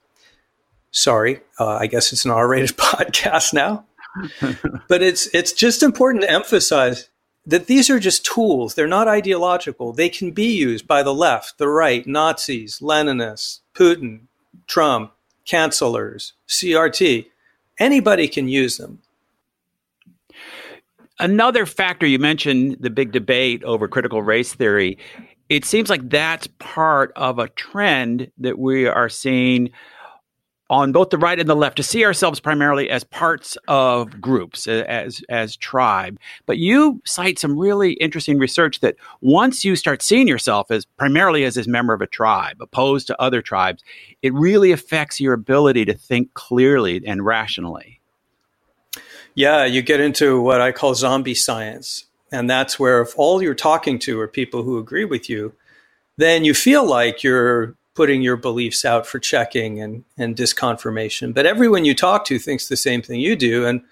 Sorry, 0.90 1.40
uh, 1.60 1.76
I 1.76 1.86
guess 1.86 2.10
it's 2.12 2.24
an 2.24 2.30
R 2.30 2.48
rated 2.48 2.76
podcast 2.76 3.52
now. 3.52 3.84
but 4.88 5.02
it's 5.02 5.26
it's 5.34 5.52
just 5.52 5.82
important 5.82 6.22
to 6.22 6.30
emphasize 6.30 7.10
that 7.44 7.66
these 7.66 7.90
are 7.90 8.00
just 8.00 8.24
tools. 8.24 8.74
They're 8.74 8.86
not 8.88 9.06
ideological. 9.06 9.92
They 9.92 10.08
can 10.08 10.30
be 10.30 10.56
used 10.56 10.86
by 10.86 11.02
the 11.02 11.12
left, 11.12 11.58
the 11.58 11.68
right, 11.68 12.06
Nazis, 12.06 12.80
Leninists, 12.80 13.60
Putin, 13.76 14.20
Trump, 14.66 15.12
cancelers, 15.46 16.32
CRT. 16.48 17.26
Anybody 17.78 18.26
can 18.26 18.48
use 18.48 18.78
them. 18.78 19.02
Another 21.18 21.66
factor 21.66 22.06
you 22.06 22.18
mentioned 22.18 22.76
the 22.80 22.90
big 22.90 23.12
debate 23.12 23.62
over 23.64 23.88
critical 23.88 24.22
race 24.22 24.54
theory. 24.54 24.98
It 25.48 25.64
seems 25.64 25.88
like 25.88 26.08
that's 26.08 26.48
part 26.58 27.12
of 27.16 27.38
a 27.38 27.48
trend 27.48 28.30
that 28.38 28.58
we 28.58 28.86
are 28.86 29.08
seeing 29.08 29.70
on 30.68 30.92
both 30.92 31.10
the 31.10 31.18
right 31.18 31.38
and 31.38 31.48
the 31.48 31.54
left 31.54 31.76
to 31.76 31.82
see 31.82 32.04
ourselves 32.04 32.40
primarily 32.40 32.90
as 32.90 33.04
parts 33.04 33.56
of 33.68 34.20
groups 34.20 34.66
as 34.66 35.22
as 35.28 35.56
tribe. 35.56 36.18
But 36.46 36.58
you 36.58 37.00
cite 37.04 37.38
some 37.38 37.58
really 37.58 37.92
interesting 37.94 38.38
research 38.38 38.80
that 38.80 38.96
once 39.20 39.64
you 39.64 39.76
start 39.76 40.02
seeing 40.02 40.26
yourself 40.26 40.70
as 40.70 40.84
primarily 40.84 41.44
as 41.44 41.56
a 41.56 41.68
member 41.68 41.92
of 41.92 42.02
a 42.02 42.06
tribe 42.06 42.56
opposed 42.60 43.06
to 43.08 43.20
other 43.20 43.42
tribes 43.42 43.82
it 44.22 44.32
really 44.34 44.72
affects 44.72 45.20
your 45.20 45.34
ability 45.34 45.84
to 45.84 45.94
think 45.94 46.34
clearly 46.34 47.02
and 47.06 47.24
rationally. 47.24 48.00
Yeah 49.34 49.64
you 49.64 49.82
get 49.82 50.00
into 50.00 50.40
what 50.40 50.60
i 50.60 50.72
call 50.72 50.94
zombie 50.94 51.34
science 51.34 52.06
And 52.32 52.50
that's 52.50 52.78
where 52.78 53.00
if 53.02 53.14
all 53.16 53.42
you're 53.42 53.54
talking 53.54 53.98
to 54.00 54.20
are 54.20 54.28
people 54.28 54.62
who 54.62 54.78
agree 54.78 55.04
with 55.04 55.30
you, 55.30 55.52
then 56.16 56.44
you 56.44 56.54
feel 56.54 56.84
like 56.84 57.22
you're 57.22 57.76
putting 57.96 58.22
your 58.22 58.36
beliefs 58.36 58.84
out 58.84 59.06
for 59.06 59.18
checking 59.18 59.80
and, 59.80 60.04
and 60.16 60.36
disconfirmation. 60.36 61.34
But 61.34 61.46
everyone 61.46 61.84
you 61.84 61.94
talk 61.94 62.24
to 62.26 62.38
thinks 62.38 62.68
the 62.68 62.76
same 62.76 63.02
thing 63.02 63.20
you 63.20 63.34
do. 63.34 63.66
And 63.66 63.82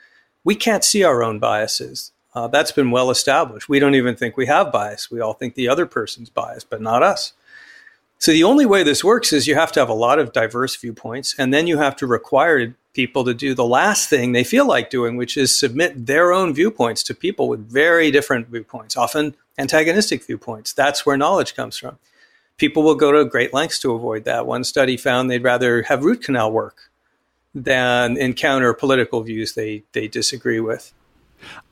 we 0.44 0.54
can't 0.54 0.84
see 0.84 1.02
our 1.02 1.24
own 1.24 1.38
biases. 1.38 2.12
Uh, 2.34 2.46
that's 2.48 2.72
been 2.72 2.90
well 2.90 3.10
established. 3.10 3.68
We 3.68 3.78
don't 3.78 3.94
even 3.94 4.14
think 4.14 4.36
we 4.36 4.46
have 4.46 4.70
bias. 4.70 5.10
We 5.10 5.20
all 5.20 5.32
think 5.32 5.54
the 5.54 5.68
other 5.68 5.86
person's 5.86 6.30
biased, 6.30 6.68
but 6.68 6.82
not 6.82 7.02
us. 7.02 7.32
So 8.18 8.32
the 8.32 8.44
only 8.44 8.66
way 8.66 8.82
this 8.82 9.04
works 9.04 9.32
is 9.32 9.46
you 9.46 9.54
have 9.54 9.72
to 9.72 9.80
have 9.80 9.88
a 9.88 9.94
lot 9.94 10.18
of 10.18 10.32
diverse 10.32 10.76
viewpoints, 10.76 11.34
and 11.38 11.52
then 11.52 11.66
you 11.66 11.78
have 11.78 11.96
to 11.96 12.06
require 12.06 12.74
people 12.92 13.24
to 13.24 13.34
do 13.34 13.54
the 13.54 13.64
last 13.64 14.08
thing 14.08 14.32
they 14.32 14.44
feel 14.44 14.66
like 14.66 14.88
doing, 14.88 15.16
which 15.16 15.36
is 15.36 15.58
submit 15.58 16.06
their 16.06 16.32
own 16.32 16.54
viewpoints 16.54 17.02
to 17.04 17.14
people 17.14 17.48
with 17.48 17.68
very 17.68 18.10
different 18.10 18.48
viewpoints, 18.48 18.96
often 18.96 19.34
antagonistic 19.58 20.24
viewpoints. 20.24 20.72
That's 20.72 21.04
where 21.04 21.16
knowledge 21.16 21.54
comes 21.54 21.76
from. 21.76 21.98
People 22.56 22.82
will 22.82 22.94
go 22.94 23.12
to 23.12 23.24
great 23.24 23.52
lengths 23.52 23.78
to 23.80 23.92
avoid 23.92 24.24
that. 24.24 24.46
One 24.46 24.64
study 24.64 24.96
found 24.96 25.30
they'd 25.30 25.42
rather 25.42 25.82
have 25.82 26.04
root 26.04 26.22
canal 26.22 26.52
work 26.52 26.90
than 27.54 28.16
encounter 28.16 28.72
political 28.74 29.22
views 29.22 29.54
they, 29.54 29.84
they 29.92 30.08
disagree 30.08 30.60
with. 30.60 30.92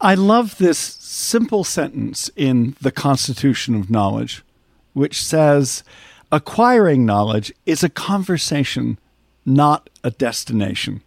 I 0.01 0.15
love 0.15 0.59
this 0.59 0.79
simple 0.79 1.65
sentence 1.65 2.31
in 2.37 2.77
the 2.81 2.91
Constitution 2.91 3.75
of 3.75 3.91
Knowledge, 3.91 4.45
which 4.93 5.23
says 5.23 5.83
acquiring 6.31 7.07
knowledge 7.07 7.53
is 7.67 7.83
a 7.83 7.89
conversation, 7.89 8.99
not 9.47 9.89
a 10.05 10.11
destination. 10.11 11.03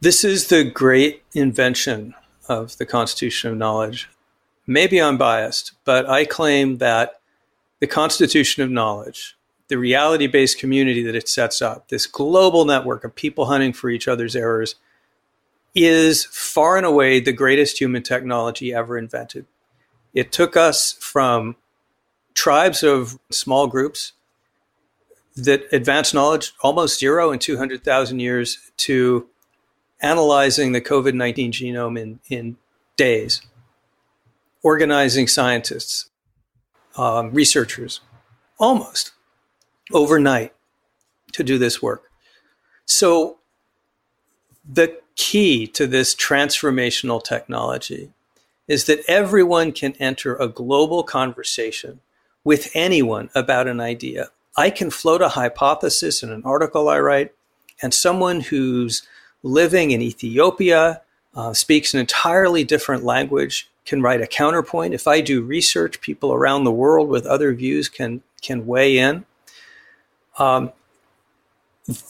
This 0.00 0.24
is 0.24 0.48
the 0.48 0.62
great 0.62 1.22
invention 1.34 2.14
of 2.48 2.76
the 2.76 2.86
Constitution 2.86 3.50
of 3.50 3.58
Knowledge. 3.58 4.08
Maybe 4.66 5.00
I'm 5.00 5.16
biased, 5.16 5.72
but 5.84 6.08
I 6.08 6.24
claim 6.24 6.78
that 6.78 7.15
the 7.80 7.86
Constitution 7.86 8.62
of 8.62 8.70
Knowledge, 8.70 9.36
the 9.68 9.78
reality 9.78 10.26
based 10.26 10.58
community 10.58 11.02
that 11.02 11.14
it 11.14 11.28
sets 11.28 11.60
up, 11.60 11.88
this 11.88 12.06
global 12.06 12.64
network 12.64 13.04
of 13.04 13.14
people 13.14 13.46
hunting 13.46 13.72
for 13.72 13.90
each 13.90 14.08
other's 14.08 14.36
errors, 14.36 14.76
is 15.74 16.24
far 16.26 16.76
and 16.76 16.86
away 16.86 17.20
the 17.20 17.32
greatest 17.32 17.80
human 17.80 18.02
technology 18.02 18.72
ever 18.72 18.96
invented. 18.96 19.44
It 20.14 20.32
took 20.32 20.56
us 20.56 20.92
from 20.94 21.56
tribes 22.32 22.82
of 22.82 23.18
small 23.30 23.66
groups 23.66 24.12
that 25.36 25.70
advanced 25.72 26.14
knowledge 26.14 26.54
almost 26.62 26.98
zero 26.98 27.30
in 27.30 27.38
200,000 27.38 28.20
years 28.20 28.70
to 28.78 29.28
analyzing 30.00 30.72
the 30.72 30.80
COVID 30.80 31.14
19 31.14 31.52
genome 31.52 32.00
in, 32.00 32.20
in 32.28 32.56
days, 32.96 33.42
organizing 34.62 35.26
scientists, 35.26 36.08
um, 36.96 37.32
researchers, 37.32 38.00
almost 38.58 39.12
overnight 39.92 40.52
to 41.32 41.42
do 41.42 41.58
this 41.58 41.82
work. 41.82 42.10
So 42.86 43.38
the 44.68 44.98
key 45.16 45.66
to 45.68 45.86
this 45.86 46.14
transformational 46.14 47.22
technology 47.22 48.10
is 48.68 48.84
that 48.86 49.00
everyone 49.08 49.72
can 49.72 49.94
enter 49.98 50.34
a 50.36 50.48
global 50.48 51.02
conversation 51.02 52.00
with 52.44 52.70
anyone 52.74 53.30
about 53.34 53.66
an 53.66 53.80
idea. 53.80 54.28
I 54.56 54.70
can 54.70 54.90
float 54.90 55.22
a 55.22 55.30
hypothesis 55.30 56.22
in 56.22 56.30
an 56.30 56.42
article 56.44 56.88
I 56.88 56.98
write, 57.00 57.32
and 57.82 57.92
someone 57.92 58.40
who's 58.40 59.02
living 59.42 59.90
in 59.90 60.00
Ethiopia 60.00 61.02
uh, 61.34 61.52
speaks 61.52 61.92
an 61.92 62.00
entirely 62.00 62.64
different 62.64 63.04
language 63.04 63.68
can 63.86 64.02
write 64.02 64.20
a 64.20 64.26
counterpoint. 64.26 64.92
If 64.92 65.06
I 65.06 65.20
do 65.20 65.42
research, 65.42 66.00
people 66.00 66.32
around 66.32 66.64
the 66.64 66.72
world 66.72 67.08
with 67.08 67.24
other 67.24 67.54
views 67.54 67.88
can 67.88 68.22
can 68.42 68.66
weigh 68.66 68.98
in. 68.98 69.24
Um, 70.38 70.72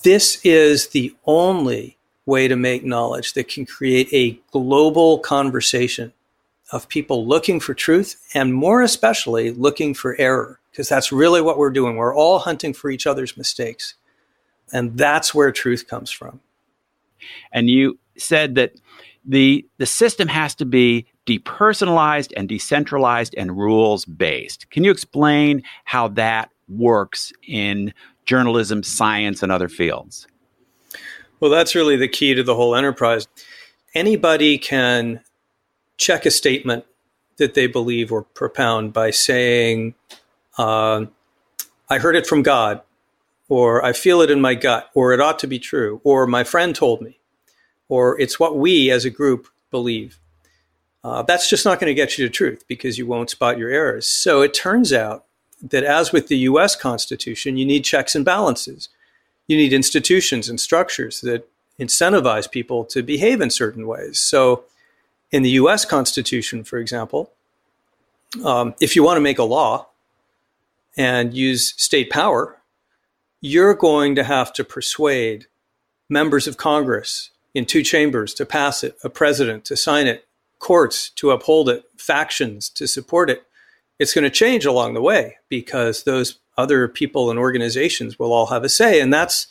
this 0.03 0.41
is 0.45 0.89
the 0.89 1.15
only 1.27 1.99
way 2.25 2.49
to 2.49 2.57
make 2.57 2.85
knowledge 2.85 3.35
that 3.35 3.47
can 3.47 3.67
create 3.67 4.09
a 4.13 4.41
global 4.51 5.19
conversation 5.19 6.13
of 6.73 6.89
people 6.89 7.27
looking 7.27 7.61
for 7.61 7.75
truth 7.75 8.21
and 8.35 8.53
more 8.53 8.83
especially 8.83 9.53
looking 9.53 9.95
for 9.95 10.17
error 10.19 10.59
because 10.71 10.89
that's 10.89 11.13
really 11.13 11.41
what 11.41 11.57
we're 11.57 11.71
doing. 11.71 11.97
We're 11.97 12.15
all 12.15 12.41
hunting 12.41 12.75
for 12.75 12.91
each 12.91 13.07
other's 13.07 13.37
mistakes. 13.37 13.95
And 14.73 14.99
that's 14.99 15.33
where 15.33 15.53
truth 15.53 15.87
comes 15.87 16.11
from. 16.11 16.41
And 17.53 17.71
you 17.71 17.99
said 18.19 18.57
that 18.57 18.73
the 19.25 19.67
the 19.79 19.87
system 19.87 20.29
has 20.29 20.55
to 20.57 20.65
be 20.65 21.07
depersonalized 21.27 22.33
and 22.37 22.49
decentralized 22.49 23.35
and 23.37 23.57
rules 23.57 24.05
based. 24.05 24.71
Can 24.71 24.85
you 24.85 24.91
explain 24.91 25.63
how 25.85 26.09
that 26.09 26.51
works 26.69 27.33
in 27.47 27.93
journalism, 28.25 28.83
science, 28.83 29.43
and 29.43 29.53
other 29.53 29.69
fields? 29.69 30.27
Well, 31.41 31.51
that's 31.51 31.75
really 31.75 31.97
the 31.97 32.09
key 32.09 32.35
to 32.35 32.43
the 32.43 32.55
whole 32.55 32.75
enterprise. 32.75 33.29
Anybody 33.95 34.59
can 34.59 35.21
check 35.97 36.27
a 36.27 36.31
statement 36.31 36.85
that 37.37 37.55
they 37.55 37.67
believe 37.67 38.11
or 38.11 38.23
propound 38.23 38.93
by 38.93 39.11
saying, 39.11 39.95
uh, 40.59 41.07
I 41.89 41.99
heard 41.99 42.17
it 42.17 42.27
from 42.27 42.43
God, 42.43 42.81
or 43.49 43.85
I 43.85 43.93
feel 43.93 44.21
it 44.23 44.31
in 44.31 44.41
my 44.41 44.55
gut, 44.55 44.91
or 44.95 45.13
it 45.13 45.21
ought 45.21 45.39
to 45.41 45.47
be 45.47 45.59
true, 45.59 46.01
or 46.05 46.27
my 46.27 46.45
friend 46.45 46.75
told 46.75 47.03
me, 47.03 47.21
or 47.89 48.19
it's 48.21 48.41
what 48.41 48.57
we 48.57 48.91
as 48.91 49.05
a 49.05 49.11
group 49.11 49.49
believe. 49.71 50.19
Uh, 51.07 51.23
that's 51.23 51.49
just 51.49 51.65
not 51.65 51.79
going 51.79 51.91
to 51.91 51.95
get 51.95 52.19
you 52.19 52.27
to 52.27 52.33
truth 52.33 52.65
because 52.67 52.99
you 52.99 53.07
won't 53.07 53.31
spot 53.31 53.59
your 53.59 53.71
errors. 53.71 54.07
So 54.07 54.43
it 54.43 54.53
turns 54.53 54.93
out 54.93 55.25
that, 55.63 55.85
as 55.85 56.13
with 56.13 56.29
the 56.29 56.39
US 56.39 56.75
Constitution, 56.75 57.57
you 57.57 57.65
need 57.65 57.85
checks 57.85 58.15
and 58.15 58.25
balances 58.25 58.89
you 59.47 59.57
need 59.57 59.73
institutions 59.73 60.49
and 60.49 60.61
structures 60.61 61.21
that 61.21 61.49
incentivize 61.79 62.51
people 62.51 62.85
to 62.87 63.03
behave 63.03 63.41
in 63.41 63.51
certain 63.51 63.87
ways. 63.87 64.19
So, 64.19 64.65
in 65.31 65.43
the 65.43 65.51
US 65.51 65.85
Constitution, 65.85 66.65
for 66.65 66.79
example, 66.79 67.33
um, 68.45 68.75
if 68.81 68.97
you 68.97 69.03
want 69.03 69.17
to 69.17 69.23
make 69.23 69.39
a 69.39 69.45
law 69.45 69.89
and 70.97 71.35
use 71.35 71.75
state 71.77 72.11
power, 72.11 72.57
you're 73.41 73.75
going 73.75 74.15
to 74.15 74.25
have 74.25 74.53
to 74.55 74.65
persuade 74.65 75.47
members 76.09 76.47
of 76.47 76.57
Congress 76.57 77.31
in 77.55 77.67
two 77.67 77.83
chambers 77.83 78.35
to 78.35 78.47
pass 78.47 78.85
it, 78.85 78.97
a 79.03 79.11
president 79.11 79.65
to 79.67 79.77
sign 79.77 80.07
it, 80.07 80.26
courts 80.59 81.11
to 81.11 81.31
uphold 81.31 81.69
it, 81.69 81.85
factions 81.97 82.69
to 82.71 82.87
support 82.87 83.31
it. 83.31 83.45
It's 83.99 84.15
going 84.15 84.25
to 84.25 84.31
change 84.31 84.65
along 84.67 84.95
the 84.95 85.03
way 85.03 85.37
because 85.49 86.03
those 86.03 86.39
other 86.59 86.89
people 86.89 87.31
and 87.31 87.39
organizations 87.39 88.19
will 88.19 88.33
all 88.33 88.47
have 88.47 88.65
a 88.65 88.69
say. 88.69 89.01
And 89.01 89.13
that's 89.13 89.49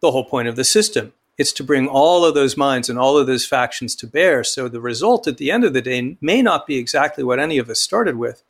the 0.00 0.10
whole 0.10 0.24
point 0.24 0.48
of 0.48 0.56
the 0.56 0.64
system. 0.64 1.12
It's 1.36 1.52
to 1.54 1.64
bring 1.64 1.86
all 1.86 2.24
of 2.24 2.34
those 2.34 2.56
minds 2.56 2.88
and 2.88 2.98
all 2.98 3.16
of 3.16 3.26
those 3.26 3.46
factions 3.46 3.94
to 3.96 4.06
bear. 4.06 4.42
So 4.42 4.68
the 4.68 4.80
result 4.80 5.28
at 5.28 5.36
the 5.36 5.50
end 5.50 5.64
of 5.64 5.72
the 5.72 5.82
day 5.82 6.16
may 6.20 6.42
not 6.42 6.66
be 6.66 6.78
exactly 6.78 7.22
what 7.22 7.38
any 7.38 7.58
of 7.58 7.70
us 7.70 7.80
started 7.80 8.16
with, 8.16 8.42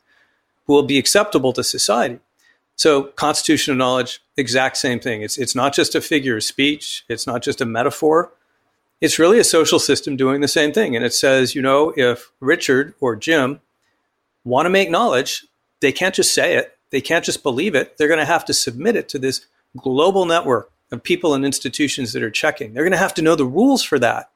but 0.65 0.73
will 0.73 0.83
be 0.83 0.97
acceptable 0.97 1.53
to 1.53 1.63
society. 1.63 2.19
So 2.75 3.03
constitutional 3.03 3.77
knowledge, 3.77 4.21
exact 4.37 4.77
same 4.77 4.99
thing. 4.99 5.21
It's, 5.21 5.37
it's 5.37 5.53
not 5.53 5.73
just 5.73 5.95
a 5.95 6.01
figure 6.01 6.37
of 6.37 6.43
speech. 6.43 7.05
It's 7.09 7.27
not 7.27 7.43
just 7.43 7.61
a 7.61 7.65
metaphor. 7.65 8.31
It's 9.01 9.19
really 9.19 9.39
a 9.39 9.43
social 9.43 9.79
system 9.79 10.17
doing 10.17 10.41
the 10.41 10.47
same 10.47 10.73
thing. 10.73 10.95
And 10.95 11.05
it 11.05 11.13
says, 11.13 11.55
you 11.55 11.61
know, 11.61 11.93
if 11.95 12.31
Richard 12.39 12.93
or 12.99 13.15
Jim 13.15 13.61
want 14.43 14.65
to 14.65 14.69
make 14.69 14.89
knowledge, 14.89 15.45
they 15.79 15.91
can't 15.91 16.15
just 16.15 16.33
say 16.33 16.55
it. 16.55 16.77
They 16.89 17.01
can't 17.01 17.23
just 17.23 17.43
believe 17.43 17.75
it. 17.75 17.97
They're 17.97 18.07
going 18.07 18.19
to 18.19 18.25
have 18.25 18.45
to 18.45 18.53
submit 18.53 18.95
it 18.95 19.07
to 19.09 19.19
this 19.19 19.45
global 19.77 20.25
network 20.25 20.71
of 20.91 21.03
people 21.03 21.33
and 21.33 21.45
institutions 21.45 22.13
that 22.13 22.23
are 22.23 22.31
checking. 22.31 22.73
They're 22.73 22.83
going 22.83 22.91
to 22.91 22.97
have 22.97 23.13
to 23.15 23.21
know 23.21 23.35
the 23.35 23.45
rules 23.45 23.83
for 23.83 23.99
that. 23.99 24.31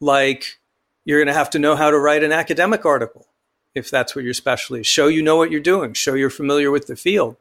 Like 0.00 0.58
you're 1.04 1.18
going 1.18 1.32
to 1.32 1.38
have 1.38 1.50
to 1.50 1.58
know 1.58 1.76
how 1.76 1.90
to 1.90 1.98
write 1.98 2.22
an 2.22 2.32
academic 2.32 2.84
article 2.86 3.26
if 3.74 3.90
that's 3.90 4.14
what 4.14 4.24
your 4.24 4.34
specialty 4.34 4.80
is. 4.80 4.86
Show 4.86 5.08
you 5.08 5.22
know 5.22 5.36
what 5.36 5.50
you're 5.50 5.60
doing, 5.60 5.92
show 5.92 6.14
you're 6.14 6.30
familiar 6.30 6.70
with 6.70 6.86
the 6.86 6.96
field, 6.96 7.36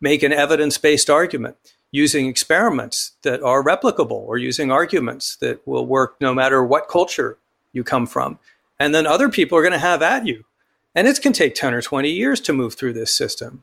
make 0.00 0.22
an 0.22 0.32
evidence 0.32 0.78
based 0.78 1.10
argument 1.10 1.56
using 1.92 2.26
experiments 2.26 3.12
that 3.22 3.42
are 3.42 3.62
replicable 3.62 4.12
or 4.12 4.38
using 4.38 4.70
arguments 4.70 5.36
that 5.36 5.66
will 5.66 5.86
work 5.86 6.16
no 6.20 6.32
matter 6.32 6.64
what 6.64 6.88
culture 6.88 7.38
you 7.72 7.82
come 7.82 8.06
from. 8.06 8.38
And 8.78 8.94
then 8.94 9.06
other 9.06 9.28
people 9.28 9.58
are 9.58 9.62
going 9.62 9.72
to 9.72 9.78
have 9.78 10.02
at 10.02 10.26
you. 10.26 10.44
And 10.94 11.06
it 11.06 11.20
can 11.20 11.32
take 11.32 11.54
10 11.54 11.74
or 11.74 11.82
20 11.82 12.10
years 12.10 12.40
to 12.40 12.52
move 12.52 12.74
through 12.74 12.94
this 12.94 13.14
system. 13.14 13.62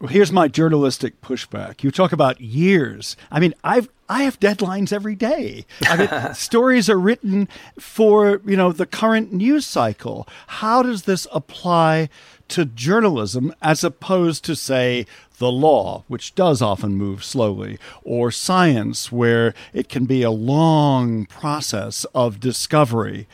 Well, 0.00 0.12
here's 0.12 0.32
my 0.32 0.48
journalistic 0.48 1.20
pushback. 1.20 1.82
You 1.82 1.90
talk 1.90 2.12
about 2.12 2.40
years. 2.40 3.16
I 3.30 3.40
mean, 3.40 3.54
I've 3.62 3.88
I 4.08 4.24
have 4.24 4.38
deadlines 4.38 4.92
every 4.92 5.14
day. 5.14 5.64
I 5.86 5.96
mean, 5.96 6.34
stories 6.34 6.90
are 6.90 6.98
written 6.98 7.48
for, 7.78 8.42
you 8.44 8.56
know, 8.56 8.70
the 8.70 8.84
current 8.84 9.32
news 9.32 9.64
cycle. 9.64 10.28
How 10.46 10.82
does 10.82 11.04
this 11.04 11.26
apply 11.32 12.10
to 12.54 12.64
journalism 12.64 13.52
as 13.60 13.82
opposed 13.82 14.44
to 14.44 14.54
say 14.54 15.06
the 15.38 15.50
law, 15.50 16.04
which 16.06 16.36
does 16.36 16.62
often 16.62 16.94
move 16.94 17.24
slowly, 17.24 17.78
or 18.04 18.30
science 18.30 19.10
where 19.10 19.54
it 19.72 19.88
can 19.88 20.04
be 20.04 20.22
a 20.22 20.30
long 20.30 21.26
process 21.26 22.04
of 22.14 22.38
discovery? 22.38 23.26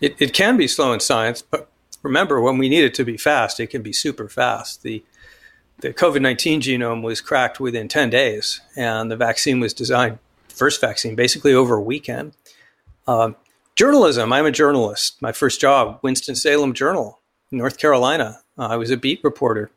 It, 0.00 0.16
it 0.18 0.32
can 0.32 0.56
be 0.56 0.66
slow 0.66 0.94
in 0.94 1.00
science, 1.00 1.42
but 1.42 1.68
remember, 2.02 2.40
when 2.40 2.56
we 2.56 2.70
need 2.70 2.84
it 2.84 2.94
to 2.94 3.04
be 3.04 3.18
fast, 3.18 3.60
it 3.60 3.66
can 3.66 3.82
be 3.82 3.92
super 3.92 4.28
fast. 4.28 4.82
The 4.82 5.04
the 5.80 5.92
COVID 5.92 6.22
19 6.22 6.60
genome 6.60 7.02
was 7.02 7.20
cracked 7.20 7.58
within 7.58 7.88
10 7.88 8.08
days, 8.08 8.60
and 8.76 9.10
the 9.10 9.16
vaccine 9.16 9.58
was 9.58 9.74
designed, 9.74 10.18
first 10.48 10.80
vaccine, 10.80 11.16
basically 11.16 11.52
over 11.52 11.74
a 11.74 11.82
weekend. 11.82 12.34
Um, 13.06 13.34
journalism 13.74 14.32
I'm 14.32 14.46
a 14.46 14.52
journalist. 14.52 15.20
My 15.20 15.32
first 15.32 15.60
job, 15.60 15.98
Winston-Salem 16.02 16.72
Journal, 16.72 17.18
North 17.52 17.78
Carolina. 17.78 18.40
Uh, 18.58 18.68
I 18.68 18.76
was 18.76 18.90
a 18.90 18.96
beat 18.96 19.22
reporter. 19.22 19.70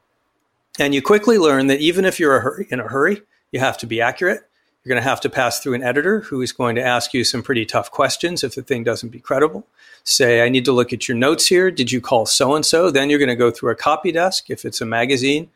And 0.79 0.93
you 0.93 1.01
quickly 1.01 1.37
learn 1.37 1.67
that 1.67 1.79
even 1.79 2.05
if 2.05 2.19
you're 2.19 2.65
in 2.69 2.79
a 2.79 2.87
hurry, 2.87 3.21
you 3.51 3.59
have 3.59 3.77
to 3.79 3.87
be 3.87 4.01
accurate. 4.01 4.41
You're 4.83 4.93
going 4.93 5.03
to 5.03 5.09
have 5.09 5.21
to 5.21 5.29
pass 5.29 5.59
through 5.59 5.73
an 5.73 5.83
editor 5.83 6.21
who 6.21 6.41
is 6.41 6.51
going 6.51 6.75
to 6.75 6.83
ask 6.83 7.13
you 7.13 7.23
some 7.23 7.41
pretty 7.41 7.65
tough 7.65 7.91
questions 7.91 8.43
if 8.43 8.55
the 8.55 8.61
thing 8.61 8.83
doesn't 8.83 9.09
be 9.09 9.19
credible. 9.19 9.65
Say, 10.03 10.41
I 10.41 10.49
need 10.49 10.65
to 10.65 10.71
look 10.71 10.93
at 10.93 11.07
your 11.07 11.17
notes 11.17 11.47
here. 11.47 11.71
Did 11.71 11.91
you 11.91 11.99
call 11.99 12.25
so 12.25 12.53
and 12.53 12.65
so? 12.65 12.91
Then 12.91 13.09
you're 13.09 13.19
going 13.19 13.29
to 13.29 13.35
go 13.35 13.49
through 13.49 13.71
a 13.71 13.75
copy 13.75 14.11
desk 14.11 14.49
if 14.49 14.63
it's 14.63 14.81
a 14.81 14.85
magazine 14.85 15.49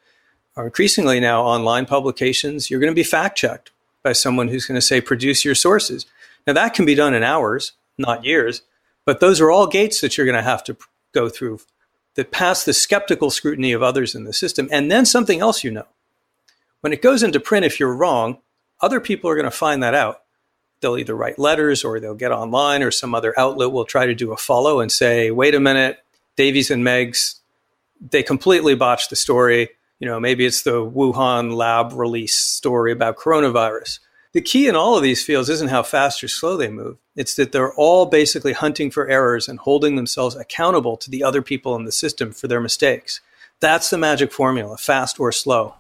or 0.56 0.66
increasingly 0.66 1.20
now 1.20 1.44
online 1.44 1.86
publications. 1.86 2.70
You're 2.70 2.80
going 2.80 2.92
to 2.92 2.96
be 2.96 3.04
fact 3.04 3.38
checked 3.38 3.72
by 4.02 4.14
someone 4.14 4.48
who's 4.48 4.66
going 4.66 4.80
to 4.80 4.86
say, 4.86 5.00
produce 5.00 5.46
your 5.46 5.56
sources. 5.56 6.06
Now, 6.48 6.54
that 6.54 6.74
can 6.74 6.86
be 6.86 6.96
done 6.96 7.14
in 7.14 7.22
hours, 7.22 7.74
not 7.98 8.26
years, 8.26 8.64
but 9.06 9.20
those 9.20 9.40
are 9.42 9.52
all 9.52 9.68
gates 9.68 10.02
that 10.02 10.18
you're 10.18 10.26
going 10.26 10.38
to 10.38 10.42
have 10.42 10.64
to 10.64 10.78
go 11.14 11.30
through 11.30 11.60
that 12.20 12.32
pass 12.32 12.66
the 12.66 12.74
skeptical 12.74 13.32
scrutiny 13.32 13.72
of 13.72 13.82
others 13.82 14.14
in 14.14 14.26
the 14.26 14.34
system. 14.34 14.68
And 14.74 14.92
then 14.92 15.06
something 15.06 15.40
else 15.40 15.64
you 15.64 15.72
know. 15.72 15.88
When 16.82 16.92
it 16.92 17.02
goes 17.02 17.24
into 17.24 17.40
print, 17.40 17.66
if 17.66 17.80
you're 17.80 17.96
wrong, 17.96 18.40
other 18.82 19.00
people 19.00 19.30
are 19.30 19.36
going 19.36 19.46
to 19.46 19.52
find 19.52 19.82
that 19.84 19.96
out. 19.96 20.24
They'll 20.82 20.98
either 20.98 21.16
write 21.16 21.40
letters 21.40 21.86
or 21.86 21.98
they'll 21.98 22.16
get 22.16 22.34
online 22.34 22.84
or 22.84 22.92
some 22.92 23.16
other 23.16 23.34
outlet 23.40 23.72
will 23.72 23.86
try 23.86 24.06
to 24.06 24.14
do 24.14 24.34
a 24.34 24.38
follow 24.38 24.82
and 24.82 24.92
say, 24.92 25.32
wait 25.32 25.56
a 25.56 25.62
minute, 25.62 26.00
Davies 26.36 26.70
and 26.70 26.84
Meigs, 26.84 27.36
they 28.02 28.22
completely 28.22 28.76
botched 28.76 29.10
the 29.10 29.16
story. 29.16 29.70
You 30.00 30.08
know, 30.08 30.20
maybe 30.20 30.46
it's 30.46 30.64
the 30.64 30.86
Wuhan 30.86 31.54
lab 31.56 31.94
release 31.94 32.36
story 32.36 32.92
about 32.92 33.16
coronavirus. 33.16 34.00
The 34.32 34.42
key 34.42 34.68
in 34.68 34.76
all 34.76 34.96
of 34.96 35.02
these 35.02 35.24
fields 35.24 35.50
isn't 35.50 35.70
how 35.70 35.82
fast 35.82 36.24
or 36.24 36.28
slow 36.28 36.56
they 36.56 36.70
move. 36.70 36.98
It's 37.16 37.34
that 37.36 37.52
they're 37.52 37.74
all 37.74 38.06
basically 38.06 38.54
hunting 38.54 38.92
for 38.92 39.08
errors 39.08 39.48
and 39.48 39.58
holding 39.58 39.96
themselves 39.96 40.36
accountable 40.36 40.98
to 40.98 41.10
the 41.10 41.24
other 41.24 41.42
people 41.42 41.76
in 41.76 41.86
the 41.86 41.92
system 41.92 42.32
for 42.32 42.48
their 42.48 42.62
mistakes. 42.62 43.22
That's 43.60 43.90
the 43.90 43.98
magic 43.98 44.32
formula, 44.32 44.78
fast 44.78 45.20
or 45.20 45.32
slow. 45.32 45.74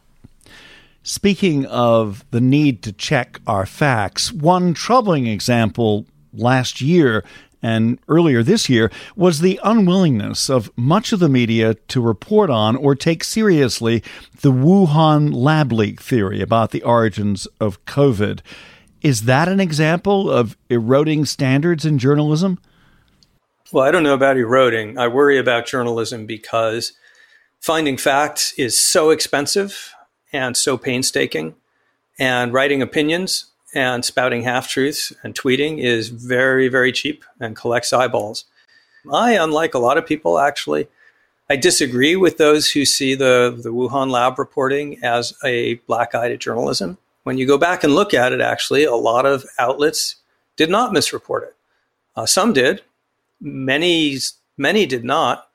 Speaking 1.04 1.68
of 1.68 2.26
the 2.32 2.42
need 2.42 2.82
to 2.84 2.92
check 2.92 3.40
our 3.46 3.68
facts, 3.68 4.32
one 4.32 4.74
troubling 4.74 5.28
example 5.28 6.08
last 6.34 6.82
year 6.82 7.24
and 7.62 8.00
earlier 8.08 8.42
this 8.42 8.70
year 8.70 8.92
was 9.16 9.40
the 9.40 9.60
unwillingness 9.64 10.50
of 10.50 10.72
much 10.78 11.12
of 11.12 11.20
the 11.20 11.30
media 11.30 11.74
to 11.74 12.02
report 12.02 12.50
on 12.50 12.76
or 12.76 12.96
take 12.96 13.24
seriously 13.24 14.04
the 14.42 14.52
Wuhan 14.52 15.34
lab 15.34 15.72
leak 15.72 16.02
theory 16.02 16.42
about 16.42 16.72
the 16.72 16.84
origins 16.84 17.48
of 17.60 17.84
COVID. 17.86 18.40
Is 19.02 19.24
that 19.24 19.48
an 19.48 19.60
example 19.60 20.30
of 20.30 20.58
eroding 20.70 21.26
standards 21.26 21.86
in 21.86 22.00
journalism? 22.00 22.60
Well, 23.72 23.86
I 23.86 23.92
don't 23.92 24.04
know 24.04 24.14
about 24.14 24.38
eroding. 24.38 24.98
I 24.98 25.08
worry 25.08 25.38
about 25.38 25.68
journalism 25.68 26.26
because 26.26 26.94
finding 27.60 27.98
facts 27.98 28.54
is 28.58 28.80
so 28.80 29.10
expensive 29.10 29.94
and 30.34 30.56
so 30.56 30.78
painstaking, 30.78 31.56
and 32.20 32.54
writing 32.54 32.82
opinions 32.82 33.49
and 33.74 34.04
spouting 34.04 34.44
half 34.44 34.68
truths 34.68 35.14
and 35.24 35.36
tweeting 35.36 35.80
is 35.80 36.10
very, 36.10 36.68
very 36.68 36.92
cheap 36.92 37.24
and 37.40 37.56
collects 37.56 37.94
eyeballs. 37.94 38.46
I, 39.12 39.34
unlike 39.34 39.74
a 39.74 39.80
lot 39.80 39.98
of 39.98 40.06
people, 40.06 40.40
actually, 40.40 40.88
I 41.50 41.56
disagree 41.56 42.16
with 42.16 42.38
those 42.38 42.72
who 42.72 42.86
see 42.86 43.16
the, 43.16 43.58
the 43.62 43.70
Wuhan 43.70 44.12
lab 44.12 44.38
reporting 44.38 45.04
as 45.04 45.34
a 45.44 45.76
black 45.88 46.14
eye 46.14 46.30
to 46.30 46.38
journalism. 46.38 46.98
When 47.24 47.38
you 47.38 47.48
go 47.48 47.58
back 47.58 47.84
and 47.84 47.96
look 47.96 48.14
at 48.14 48.34
it, 48.34 48.42
actually, 48.42 48.84
a 48.84 48.96
lot 48.96 49.26
of 49.26 49.46
outlets 49.58 50.16
did 50.56 50.70
not 50.70 50.92
misreport 50.92 51.44
it. 51.44 51.56
Uh, 52.16 52.26
some 52.26 52.54
did, 52.54 52.82
many, 53.40 54.18
many 54.58 54.86
did 54.86 55.04
not. 55.04 55.50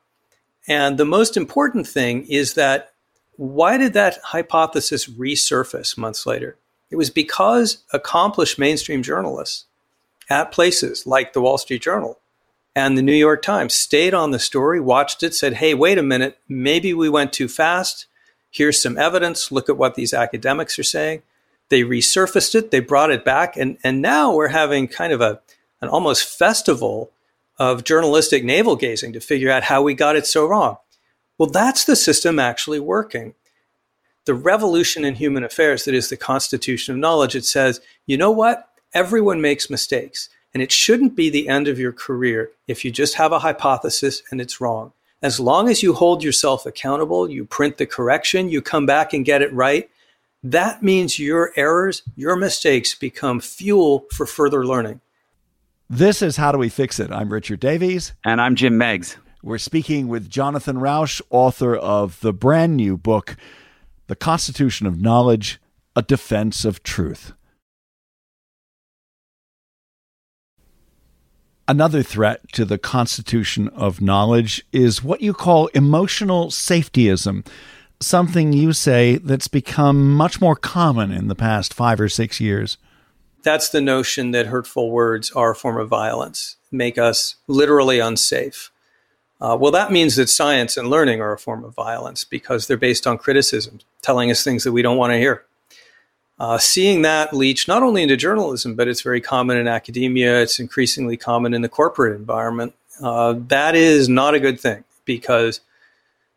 And 0.67 0.99
the 0.99 1.05
most 1.05 1.37
important 1.37 1.87
thing 1.87 2.27
is 2.27 2.55
that 2.55 2.93
why 3.37 3.77
did 3.77 3.93
that 3.95 4.19
hypothesis 4.23 5.07
resurface 5.07 5.99
months 5.99 6.27
later? 6.27 6.57
It 6.95 6.97
was 6.97 7.11
because 7.11 7.79
accomplished 7.93 8.57
mainstream 8.57 9.03
journalists 9.03 9.65
at 10.31 10.53
places 10.53 11.09
like 11.09 11.33
the 11.33 11.41
Wall 11.41 11.59
Street 11.59 11.83
Journal 11.83 12.21
and 12.73 12.97
the 12.97 13.03
New 13.03 13.13
York 13.13 13.43
Times 13.43 13.75
stayed 13.75 14.15
on 14.15 14.31
the 14.31 14.39
story, 14.39 14.79
watched 14.79 15.25
it, 15.25 15.35
said, 15.35 15.55
hey, 15.55 15.75
wait 15.75 15.99
a 15.99 16.05
minute, 16.05 16.39
maybe 16.49 16.95
we 16.95 17.09
went 17.09 17.33
too 17.33 17.49
fast. 17.49 18.07
Here's 18.49 18.81
some 18.81 18.97
evidence. 18.97 19.51
Look 19.51 19.69
at 19.69 19.77
what 19.77 19.97
these 19.97 20.15
academics 20.15 20.79
are 20.79 20.85
saying. 20.85 21.23
They 21.69 21.83
resurfaced 21.83 22.55
it, 22.55 22.71
they 22.71 22.79
brought 22.79 23.11
it 23.11 23.25
back, 23.25 23.57
and, 23.57 23.77
and 23.83 24.01
now 24.01 24.33
we're 24.33 24.47
having 24.47 24.87
kind 24.87 25.13
of 25.13 25.21
a 25.21 25.41
an 25.81 25.89
almost 25.89 26.39
festival 26.39 27.11
of 27.59 27.83
journalistic 27.83 28.45
navel 28.45 28.77
gazing 28.77 29.13
to 29.15 29.21
figure 29.21 29.51
out 29.51 29.65
how 29.65 29.83
we 29.83 29.95
got 29.95 30.15
it 30.15 30.29
so 30.29 30.47
wrong. 30.47 30.77
Well, 31.39 31.51
that's 31.51 31.87
the 31.87 31.97
system 31.97 32.39
actually 32.39 32.79
working 32.79 33.35
the 34.25 34.35
revolution 34.35 35.05
in 35.05 35.15
human 35.15 35.45
affairs 35.45 35.85
that 35.85 35.95
is 35.95 36.09
the 36.09 36.17
constitution 36.17 36.95
of 36.95 37.01
knowledge. 37.01 37.35
It 37.35 37.45
says, 37.45 37.81
you 38.07 38.17
know 38.17 38.31
what? 38.31 38.69
Everyone 38.93 39.41
makes 39.41 39.71
mistakes. 39.71 40.29
And 40.53 40.63
it 40.63 40.71
shouldn't 40.71 41.17
be 41.17 41.31
the 41.31 41.49
end 41.49 41.67
of 41.67 41.79
your 41.79 41.93
career 41.93 42.51
if 42.69 42.85
you 42.85 42.91
just 42.91 43.15
have 43.15 43.33
a 43.33 43.41
hypothesis 43.41 44.23
and 44.31 44.41
it's 44.41 44.61
wrong. 44.61 44.93
As 45.21 45.41
long 45.41 45.69
as 45.69 45.83
you 45.83 45.95
hold 45.95 46.23
yourself 46.23 46.65
accountable, 46.65 47.29
you 47.29 47.45
print 47.45 47.79
the 47.79 47.87
correction, 47.87 48.49
you 48.49 48.63
come 48.63 48.87
back 48.87 49.13
and 49.13 49.25
get 49.25 49.43
it 49.43 49.53
right, 49.53 49.91
that 50.43 50.83
means 50.83 51.19
your 51.19 51.53
errors, 51.57 52.03
your 52.15 52.37
mistakes 52.37 52.95
become 52.95 53.41
fuel 53.41 54.05
for 54.13 54.27
further 54.27 54.67
learning. 54.67 55.01
This 55.89 56.23
is 56.23 56.37
How 56.37 56.53
Do 56.53 56.59
We 56.59 56.69
Fix 56.69 57.01
It? 57.01 57.11
I'm 57.11 57.33
Richard 57.33 57.61
Davies. 57.61 58.13
And 58.25 58.41
I'm 58.41 58.55
Jim 58.55 58.77
Meigs. 58.79 59.17
We're 59.43 59.59
speaking 59.59 60.09
with 60.09 60.31
Jonathan 60.31 60.79
Rauch, 60.79 61.21
author 61.31 61.75
of 61.75 62.21
the 62.21 62.33
brand 62.33 62.77
new 62.77 62.97
book, 62.97 63.37
the 64.07 64.17
Constitution 64.17 64.87
of 64.87 65.01
Knowledge, 65.01 65.61
a 65.97 66.03
defense 66.03 66.65
of 66.65 66.83
truth. 66.83 67.33
Another 71.67 72.03
threat 72.03 72.53
to 72.53 72.67
the 72.67 72.77
Constitution 72.77 73.69
of 73.69 74.03
Knowledge 74.03 74.67
is 74.71 75.03
what 75.03 75.23
you 75.23 75.33
call 75.33 75.69
emotional 75.69 76.49
safetyism, 76.49 77.47
something 78.01 78.53
you 78.53 78.75
say 78.75 79.17
that's 79.17 79.49
become 79.49 80.15
much 80.15 80.43
more 80.43 80.57
common 80.57 81.11
in 81.11 81.29
the 81.29 81.35
past 81.35 81.73
five 81.73 82.01
or 82.01 82.09
six 82.11 82.39
years. 82.39 82.77
That's 83.43 83.71
the 83.71 83.81
notion 83.81 84.33
that 84.33 84.47
hurtful 84.47 84.91
words 84.91 85.31
are 85.31 85.53
a 85.53 85.57
form 85.57 85.79
of 85.79 85.89
violence, 85.89 86.57
make 86.71 86.99
us 86.99 87.37
literally 87.47 87.99
unsafe. 87.99 88.71
Uh, 89.45 89.55
well, 89.55 89.73
that 89.73 89.93
means 89.93 90.17
that 90.17 90.31
science 90.31 90.75
and 90.79 90.89
learning 90.89 91.21
are 91.21 91.35
a 91.35 91.39
form 91.39 91.65
of 91.65 91.75
violence 91.75 92.25
because 92.25 92.67
they're 92.67 92.79
based 92.79 93.07
on 93.07 93.19
criticism, 93.19 93.79
telling 94.01 94.31
us 94.31 94.43
things 94.43 94.65
that 94.65 94.73
we 94.73 94.81
don't 94.81 94.97
want 94.97 95.13
to 95.13 95.19
hear. 95.19 95.45
Uh, 96.39 96.57
seeing 96.57 97.03
that 97.03 97.35
leach 97.35 97.69
not 97.69 97.83
only 97.83 98.03
into 98.03 98.17
journalism, 98.17 98.75
but 98.75 98.89
it's 98.89 99.03
very 99.03 99.21
common 99.21 99.59
in 99.59 99.69
academia, 99.69 100.41
it's 100.41 100.59
increasingly 100.59 101.19
common 101.19 101.53
in 101.53 101.61
the 101.61 101.69
corporate 101.69 102.19
environment. 102.19 102.75
Uh, 103.03 103.35
that 103.49 103.75
is 103.75 104.09
not 104.09 104.33
a 104.33 104.41
good 104.41 104.59
thing 104.59 104.83
because 105.05 105.61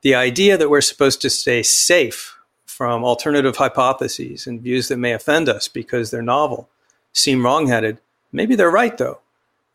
the 0.02 0.14
idea 0.14 0.58
that 0.58 0.70
we're 0.70 0.82
supposed 0.82 1.22
to 1.22 1.30
stay 1.30 1.64
safe 1.64 2.38
from 2.66 3.06
alternative 3.06 3.56
hypotheses 3.56 4.46
and 4.46 4.60
views 4.60 4.90
that 4.90 4.98
may 4.98 5.14
offend 5.14 5.48
us 5.48 5.70
because 5.70 6.12
they're 6.12 6.22
novel 6.22 6.68
seem 7.14 7.46
wrongheaded. 7.46 8.00
Maybe 8.34 8.56
they're 8.56 8.70
right, 8.70 8.98
though. 8.98 9.22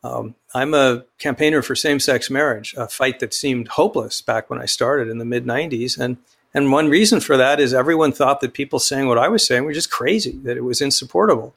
Um, 0.04 0.34
I'm 0.54 0.74
a 0.74 1.04
campaigner 1.18 1.62
for 1.62 1.76
same-sex 1.76 2.28
marriage, 2.28 2.74
a 2.76 2.88
fight 2.88 3.20
that 3.20 3.32
seemed 3.32 3.68
hopeless 3.68 4.20
back 4.20 4.50
when 4.50 4.60
I 4.60 4.66
started 4.66 5.08
in 5.08 5.18
the 5.18 5.24
mid 5.24 5.46
'90s, 5.46 5.98
and 5.98 6.16
and 6.54 6.72
one 6.72 6.88
reason 6.88 7.20
for 7.20 7.36
that 7.36 7.60
is 7.60 7.72
everyone 7.72 8.12
thought 8.12 8.40
that 8.40 8.52
people 8.52 8.78
saying 8.78 9.06
what 9.06 9.18
I 9.18 9.28
was 9.28 9.46
saying 9.46 9.64
were 9.64 9.72
just 9.72 9.90
crazy, 9.90 10.38
that 10.42 10.56
it 10.56 10.64
was 10.64 10.80
insupportable. 10.80 11.54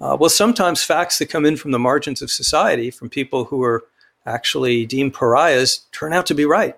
Uh, 0.00 0.16
well, 0.18 0.30
sometimes 0.30 0.82
facts 0.82 1.18
that 1.18 1.30
come 1.30 1.46
in 1.46 1.56
from 1.56 1.70
the 1.70 1.78
margins 1.78 2.22
of 2.22 2.30
society, 2.30 2.90
from 2.90 3.08
people 3.08 3.44
who 3.44 3.62
are 3.62 3.84
actually 4.26 4.86
deemed 4.86 5.14
pariahs, 5.14 5.86
turn 5.92 6.12
out 6.12 6.26
to 6.26 6.34
be 6.34 6.44
right. 6.44 6.76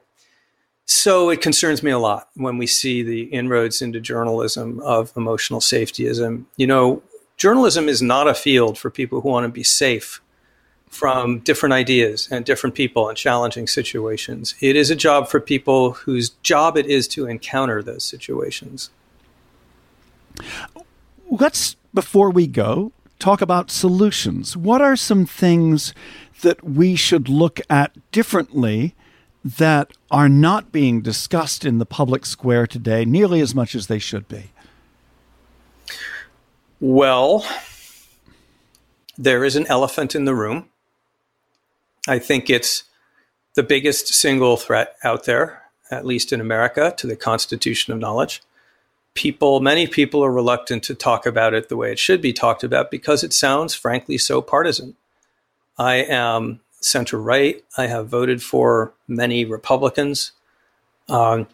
So 0.84 1.30
it 1.30 1.40
concerns 1.40 1.82
me 1.82 1.90
a 1.90 1.98
lot 1.98 2.28
when 2.34 2.58
we 2.58 2.66
see 2.66 3.02
the 3.02 3.24
inroads 3.24 3.80
into 3.80 4.00
journalism 4.00 4.80
of 4.80 5.12
emotional 5.16 5.60
safetyism. 5.60 6.44
You 6.56 6.66
know, 6.66 7.02
journalism 7.36 7.88
is 7.88 8.02
not 8.02 8.28
a 8.28 8.34
field 8.34 8.76
for 8.78 8.90
people 8.90 9.20
who 9.20 9.28
want 9.28 9.44
to 9.44 9.48
be 9.48 9.64
safe 9.64 10.20
from 10.92 11.38
different 11.38 11.72
ideas 11.72 12.28
and 12.30 12.44
different 12.44 12.76
people 12.76 13.08
and 13.08 13.16
challenging 13.16 13.66
situations. 13.66 14.54
It 14.60 14.76
is 14.76 14.90
a 14.90 14.94
job 14.94 15.26
for 15.26 15.40
people 15.40 15.92
whose 15.92 16.28
job 16.42 16.76
it 16.76 16.84
is 16.84 17.08
to 17.08 17.26
encounter 17.26 17.82
those 17.82 18.04
situations. 18.04 18.90
Let's, 21.30 21.76
before 21.94 22.30
we 22.30 22.46
go, 22.46 22.92
talk 23.18 23.40
about 23.40 23.70
solutions. 23.70 24.54
What 24.54 24.82
are 24.82 24.94
some 24.94 25.24
things 25.24 25.94
that 26.42 26.62
we 26.62 26.94
should 26.94 27.26
look 27.26 27.58
at 27.70 27.96
differently 28.12 28.94
that 29.42 29.92
are 30.10 30.28
not 30.28 30.72
being 30.72 31.00
discussed 31.00 31.64
in 31.64 31.78
the 31.78 31.86
public 31.86 32.26
square 32.26 32.66
today 32.66 33.06
nearly 33.06 33.40
as 33.40 33.54
much 33.54 33.74
as 33.74 33.86
they 33.86 33.98
should 33.98 34.28
be? 34.28 34.50
Well, 36.80 37.46
there 39.16 39.42
is 39.42 39.56
an 39.56 39.66
elephant 39.68 40.14
in 40.14 40.26
the 40.26 40.34
room. 40.34 40.68
I 42.08 42.18
think 42.18 42.50
it's 42.50 42.84
the 43.54 43.62
biggest 43.62 44.08
single 44.08 44.56
threat 44.56 44.96
out 45.04 45.24
there, 45.24 45.62
at 45.90 46.06
least 46.06 46.32
in 46.32 46.40
America, 46.40 46.94
to 46.96 47.06
the 47.06 47.16
constitution 47.16 47.92
of 47.92 47.98
knowledge. 47.98 48.42
People, 49.14 49.60
many 49.60 49.86
people 49.86 50.24
are 50.24 50.32
reluctant 50.32 50.82
to 50.84 50.94
talk 50.94 51.26
about 51.26 51.52
it 51.52 51.68
the 51.68 51.76
way 51.76 51.92
it 51.92 51.98
should 51.98 52.22
be 52.22 52.32
talked 52.32 52.64
about 52.64 52.90
because 52.90 53.22
it 53.22 53.32
sounds, 53.32 53.74
frankly, 53.74 54.16
so 54.16 54.40
partisan. 54.40 54.96
I 55.78 55.96
am 55.96 56.60
center 56.80 57.20
right. 57.20 57.62
I 57.76 57.86
have 57.86 58.08
voted 58.08 58.42
for 58.42 58.94
many 59.06 59.44
Republicans. 59.44 60.32
Um, 61.08 61.46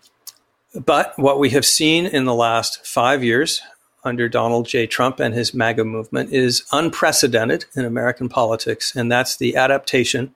but 0.74 1.18
what 1.18 1.38
we 1.38 1.50
have 1.50 1.66
seen 1.66 2.06
in 2.06 2.24
the 2.24 2.34
last 2.34 2.86
five 2.86 3.24
years 3.24 3.60
under 4.04 4.28
Donald 4.28 4.66
J. 4.66 4.86
Trump 4.86 5.18
and 5.18 5.34
his 5.34 5.52
MAGA 5.52 5.84
movement 5.84 6.32
is 6.32 6.64
unprecedented 6.72 7.66
in 7.74 7.84
American 7.84 8.28
politics, 8.28 8.94
and 8.94 9.10
that's 9.10 9.36
the 9.36 9.56
adaptation 9.56 10.34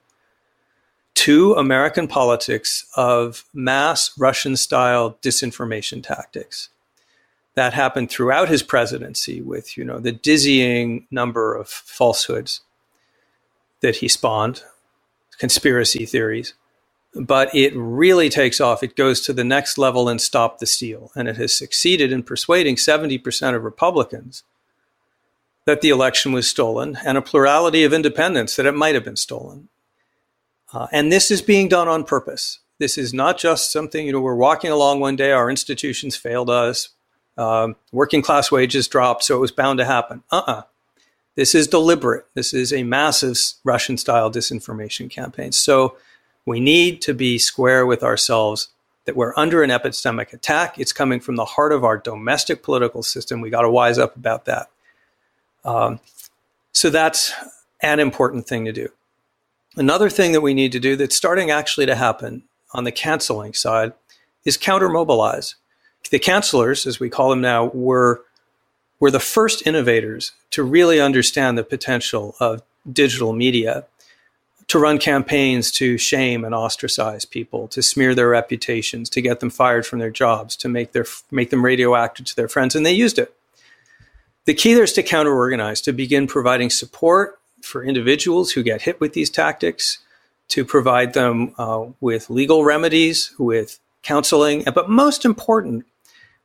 to 1.22 1.54
American 1.54 2.08
politics 2.08 2.84
of 2.96 3.44
mass 3.54 4.10
Russian 4.18 4.56
style 4.56 5.18
disinformation 5.22 6.02
tactics. 6.02 6.68
That 7.54 7.74
happened 7.74 8.10
throughout 8.10 8.48
his 8.48 8.64
presidency 8.64 9.40
with, 9.40 9.78
you 9.78 9.84
know, 9.84 10.00
the 10.00 10.10
dizzying 10.10 11.06
number 11.12 11.54
of 11.54 11.68
falsehoods 11.68 12.62
that 13.82 13.98
he 13.98 14.08
spawned, 14.08 14.64
conspiracy 15.38 16.06
theories. 16.06 16.54
But 17.14 17.54
it 17.54 17.72
really 17.76 18.28
takes 18.28 18.60
off. 18.60 18.82
It 18.82 18.96
goes 18.96 19.20
to 19.20 19.32
the 19.32 19.44
next 19.44 19.78
level 19.78 20.08
and 20.08 20.20
stop 20.20 20.58
the 20.58 20.66
steal. 20.66 21.12
And 21.14 21.28
it 21.28 21.36
has 21.36 21.56
succeeded 21.56 22.10
in 22.10 22.24
persuading 22.24 22.74
70% 22.74 23.54
of 23.54 23.62
Republicans 23.62 24.42
that 25.66 25.82
the 25.82 25.90
election 25.90 26.32
was 26.32 26.48
stolen 26.48 26.98
and 27.06 27.16
a 27.16 27.22
plurality 27.22 27.84
of 27.84 27.92
independents 27.92 28.56
that 28.56 28.66
it 28.66 28.74
might 28.74 28.96
have 28.96 29.04
been 29.04 29.14
stolen. 29.14 29.68
Uh, 30.72 30.86
and 30.92 31.12
this 31.12 31.30
is 31.30 31.42
being 31.42 31.68
done 31.68 31.88
on 31.88 32.04
purpose. 32.04 32.60
This 32.78 32.98
is 32.98 33.12
not 33.12 33.38
just 33.38 33.72
something, 33.72 34.06
you 34.06 34.12
know, 34.12 34.20
we're 34.20 34.34
walking 34.34 34.70
along 34.70 35.00
one 35.00 35.16
day, 35.16 35.30
our 35.30 35.50
institutions 35.50 36.16
failed 36.16 36.50
us, 36.50 36.88
um, 37.36 37.76
working 37.92 38.22
class 38.22 38.50
wages 38.50 38.88
dropped, 38.88 39.24
so 39.24 39.36
it 39.36 39.40
was 39.40 39.52
bound 39.52 39.78
to 39.78 39.84
happen. 39.84 40.22
Uh 40.30 40.42
uh 40.46 40.62
This 41.36 41.54
is 41.54 41.66
deliberate. 41.66 42.26
This 42.34 42.52
is 42.52 42.72
a 42.72 42.82
massive 42.82 43.38
Russian 43.64 43.96
style 43.96 44.30
disinformation 44.30 45.08
campaign. 45.10 45.52
So 45.52 45.96
we 46.44 46.60
need 46.60 47.00
to 47.02 47.14
be 47.14 47.38
square 47.38 47.86
with 47.86 48.02
ourselves 48.02 48.68
that 49.04 49.16
we're 49.16 49.32
under 49.36 49.62
an 49.62 49.70
epistemic 49.70 50.32
attack. 50.32 50.78
It's 50.78 50.92
coming 50.92 51.20
from 51.20 51.36
the 51.36 51.44
heart 51.44 51.72
of 51.72 51.84
our 51.84 51.98
domestic 51.98 52.62
political 52.62 53.02
system. 53.02 53.40
We 53.40 53.50
got 53.50 53.62
to 53.62 53.70
wise 53.70 53.98
up 53.98 54.16
about 54.16 54.44
that. 54.46 54.70
Um, 55.64 56.00
so 56.72 56.90
that's 56.90 57.32
an 57.80 58.00
important 58.00 58.46
thing 58.46 58.64
to 58.64 58.72
do. 58.72 58.88
Another 59.76 60.10
thing 60.10 60.32
that 60.32 60.40
we 60.40 60.54
need 60.54 60.72
to 60.72 60.80
do 60.80 60.96
that's 60.96 61.16
starting 61.16 61.50
actually 61.50 61.86
to 61.86 61.94
happen 61.94 62.42
on 62.74 62.84
the 62.84 62.92
canceling 62.92 63.54
side 63.54 63.92
is 64.44 64.56
counter 64.56 64.88
mobilize. 64.88 65.54
The 66.10 66.18
cancelers, 66.18 66.86
as 66.86 67.00
we 67.00 67.08
call 67.08 67.30
them 67.30 67.40
now, 67.40 67.66
were, 67.66 68.22
were 69.00 69.10
the 69.10 69.20
first 69.20 69.66
innovators 69.66 70.32
to 70.50 70.62
really 70.62 71.00
understand 71.00 71.56
the 71.56 71.64
potential 71.64 72.34
of 72.38 72.62
digital 72.90 73.32
media 73.32 73.86
to 74.68 74.78
run 74.78 74.98
campaigns 74.98 75.70
to 75.70 75.98
shame 75.98 76.44
and 76.44 76.54
ostracize 76.54 77.24
people, 77.24 77.68
to 77.68 77.82
smear 77.82 78.14
their 78.14 78.28
reputations, 78.28 79.10
to 79.10 79.20
get 79.20 79.40
them 79.40 79.50
fired 79.50 79.84
from 79.86 79.98
their 79.98 80.10
jobs, 80.10 80.56
to 80.56 80.68
make 80.68 80.92
their 80.92 81.04
make 81.30 81.50
them 81.50 81.64
radioactive 81.64 82.24
to 82.26 82.36
their 82.36 82.48
friends, 82.48 82.74
and 82.74 82.86
they 82.86 82.92
used 82.92 83.18
it. 83.18 83.34
The 84.44 84.54
key 84.54 84.74
there 84.74 84.84
is 84.84 84.92
to 84.94 85.02
counter 85.02 85.34
organize, 85.34 85.80
to 85.82 85.92
begin 85.92 86.26
providing 86.26 86.70
support 86.70 87.38
for 87.62 87.84
individuals 87.84 88.52
who 88.52 88.62
get 88.62 88.82
hit 88.82 89.00
with 89.00 89.12
these 89.12 89.30
tactics, 89.30 89.98
to 90.48 90.64
provide 90.64 91.14
them 91.14 91.54
uh, 91.56 91.86
with 92.00 92.28
legal 92.28 92.64
remedies, 92.64 93.32
with 93.38 93.78
counseling, 94.02 94.62
but 94.74 94.90
most 94.90 95.24
important, 95.24 95.86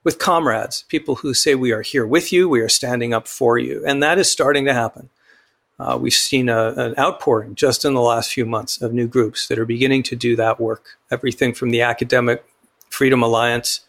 with 0.04 0.20
comrades, 0.20 0.84
people 0.88 1.16
who 1.16 1.34
say, 1.34 1.56
We 1.56 1.74
are 1.74 1.82
here 1.82 2.08
with 2.08 2.32
you, 2.32 2.48
we 2.48 2.62
are 2.62 2.70
standing 2.70 3.14
up 3.14 3.28
for 3.28 3.58
you. 3.58 3.84
And 3.86 4.02
that 4.02 4.18
is 4.18 4.32
starting 4.32 4.64
to 4.66 4.74
happen. 4.74 5.10
Uh, 5.80 5.98
we've 6.00 6.14
seen 6.14 6.48
a, 6.48 6.70
an 6.78 6.96
outpouring 6.98 7.54
just 7.56 7.84
in 7.84 7.94
the 7.94 8.02
last 8.02 8.32
few 8.32 8.46
months 8.46 8.82
of 8.82 8.94
new 8.94 9.08
groups 9.08 9.48
that 9.48 9.60
are 9.60 9.66
beginning 9.66 10.04
to 10.04 10.16
do 10.16 10.36
that 10.36 10.60
work. 10.60 10.98
Everything 11.12 11.54
from 11.54 11.72
the 11.72 11.82
Academic 11.82 12.46
Freedom 12.90 13.22
Alliance, 13.22 13.82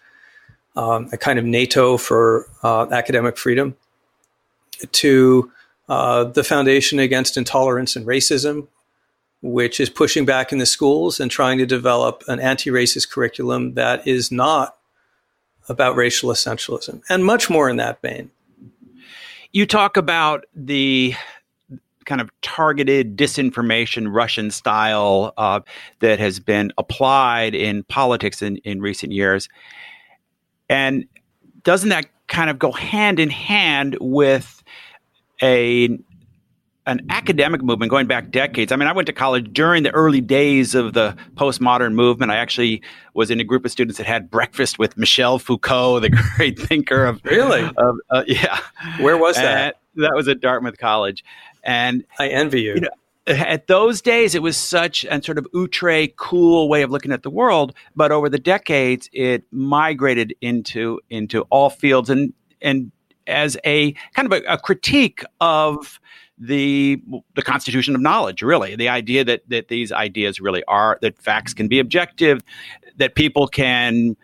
um, 0.76 1.08
a 1.12 1.16
kind 1.16 1.38
of 1.38 1.44
NATO 1.44 1.96
for 1.96 2.48
uh, 2.62 2.88
academic 2.90 3.38
freedom, 3.38 3.76
to 4.92 5.50
uh, 5.88 6.24
the 6.24 6.44
Foundation 6.44 6.98
Against 6.98 7.36
Intolerance 7.36 7.96
and 7.96 8.06
Racism, 8.06 8.68
which 9.40 9.80
is 9.80 9.88
pushing 9.88 10.24
back 10.24 10.52
in 10.52 10.58
the 10.58 10.66
schools 10.66 11.20
and 11.20 11.30
trying 11.30 11.58
to 11.58 11.66
develop 11.66 12.22
an 12.28 12.40
anti 12.40 12.70
racist 12.70 13.10
curriculum 13.10 13.74
that 13.74 14.06
is 14.06 14.30
not 14.30 14.76
about 15.68 15.96
racial 15.96 16.30
essentialism, 16.30 17.02
and 17.08 17.24
much 17.24 17.50
more 17.50 17.68
in 17.68 17.76
that 17.76 18.00
vein. 18.02 18.30
You 19.52 19.66
talk 19.66 19.96
about 19.96 20.44
the 20.54 21.14
kind 22.04 22.20
of 22.22 22.30
targeted 22.40 23.16
disinformation, 23.16 24.12
Russian 24.12 24.50
style, 24.50 25.34
uh, 25.36 25.60
that 26.00 26.18
has 26.18 26.40
been 26.40 26.72
applied 26.78 27.54
in 27.54 27.82
politics 27.84 28.40
in, 28.40 28.56
in 28.58 28.80
recent 28.80 29.12
years. 29.12 29.48
And 30.70 31.06
doesn't 31.64 31.90
that 31.90 32.06
kind 32.26 32.48
of 32.50 32.58
go 32.58 32.72
hand 32.72 33.20
in 33.20 33.30
hand 33.30 33.96
with 34.00 34.62
a 35.42 35.98
an 36.88 37.06
academic 37.10 37.62
movement 37.62 37.90
going 37.90 38.06
back 38.06 38.30
decades. 38.30 38.72
I 38.72 38.76
mean, 38.76 38.88
I 38.88 38.92
went 38.92 39.06
to 39.06 39.12
college 39.12 39.52
during 39.52 39.82
the 39.82 39.90
early 39.90 40.22
days 40.22 40.74
of 40.74 40.94
the 40.94 41.14
postmodern 41.34 41.92
movement. 41.92 42.32
I 42.32 42.36
actually 42.36 42.80
was 43.12 43.30
in 43.30 43.40
a 43.40 43.44
group 43.44 43.66
of 43.66 43.70
students 43.70 43.98
that 43.98 44.06
had 44.06 44.30
breakfast 44.30 44.78
with 44.78 44.96
Michel 44.96 45.38
Foucault, 45.38 46.00
the 46.00 46.10
great 46.36 46.58
thinker 46.58 47.04
of 47.04 47.20
really, 47.24 47.70
of, 47.76 47.96
uh, 48.08 48.24
yeah. 48.26 48.58
Where 49.00 49.18
was 49.18 49.36
that? 49.36 49.76
And 49.94 50.04
that 50.04 50.12
was 50.14 50.28
at 50.28 50.40
Dartmouth 50.40 50.78
College, 50.78 51.24
and 51.62 52.04
I 52.18 52.28
envy 52.28 52.62
you. 52.62 52.76
you 52.76 52.80
know, 52.80 52.88
at 53.26 53.66
those 53.66 54.00
days, 54.00 54.34
it 54.34 54.42
was 54.42 54.56
such 54.56 55.04
a 55.04 55.22
sort 55.22 55.36
of 55.36 55.46
outre, 55.54 56.06
cool 56.16 56.68
way 56.70 56.82
of 56.82 56.90
looking 56.90 57.12
at 57.12 57.22
the 57.22 57.30
world. 57.30 57.74
But 57.94 58.12
over 58.12 58.30
the 58.30 58.38
decades, 58.38 59.10
it 59.12 59.44
migrated 59.50 60.34
into 60.40 61.00
into 61.10 61.42
all 61.50 61.68
fields 61.68 62.08
and 62.08 62.32
and 62.62 62.92
as 63.28 63.56
a 63.64 63.92
kind 64.14 64.32
of 64.32 64.32
a, 64.32 64.54
a 64.54 64.58
critique 64.58 65.22
of 65.40 66.00
the 66.38 67.02
the 67.34 67.42
constitution 67.42 67.94
of 67.94 68.00
knowledge 68.00 68.42
really. 68.42 68.76
The 68.76 68.88
idea 68.88 69.24
that 69.24 69.48
that 69.48 69.68
these 69.68 69.92
ideas 69.92 70.40
really 70.40 70.64
are 70.64 70.98
that 71.02 71.20
facts 71.20 71.54
can 71.54 71.68
be 71.68 71.78
objective 71.78 72.42
that 72.96 73.14
people 73.14 73.46
can 73.48 74.16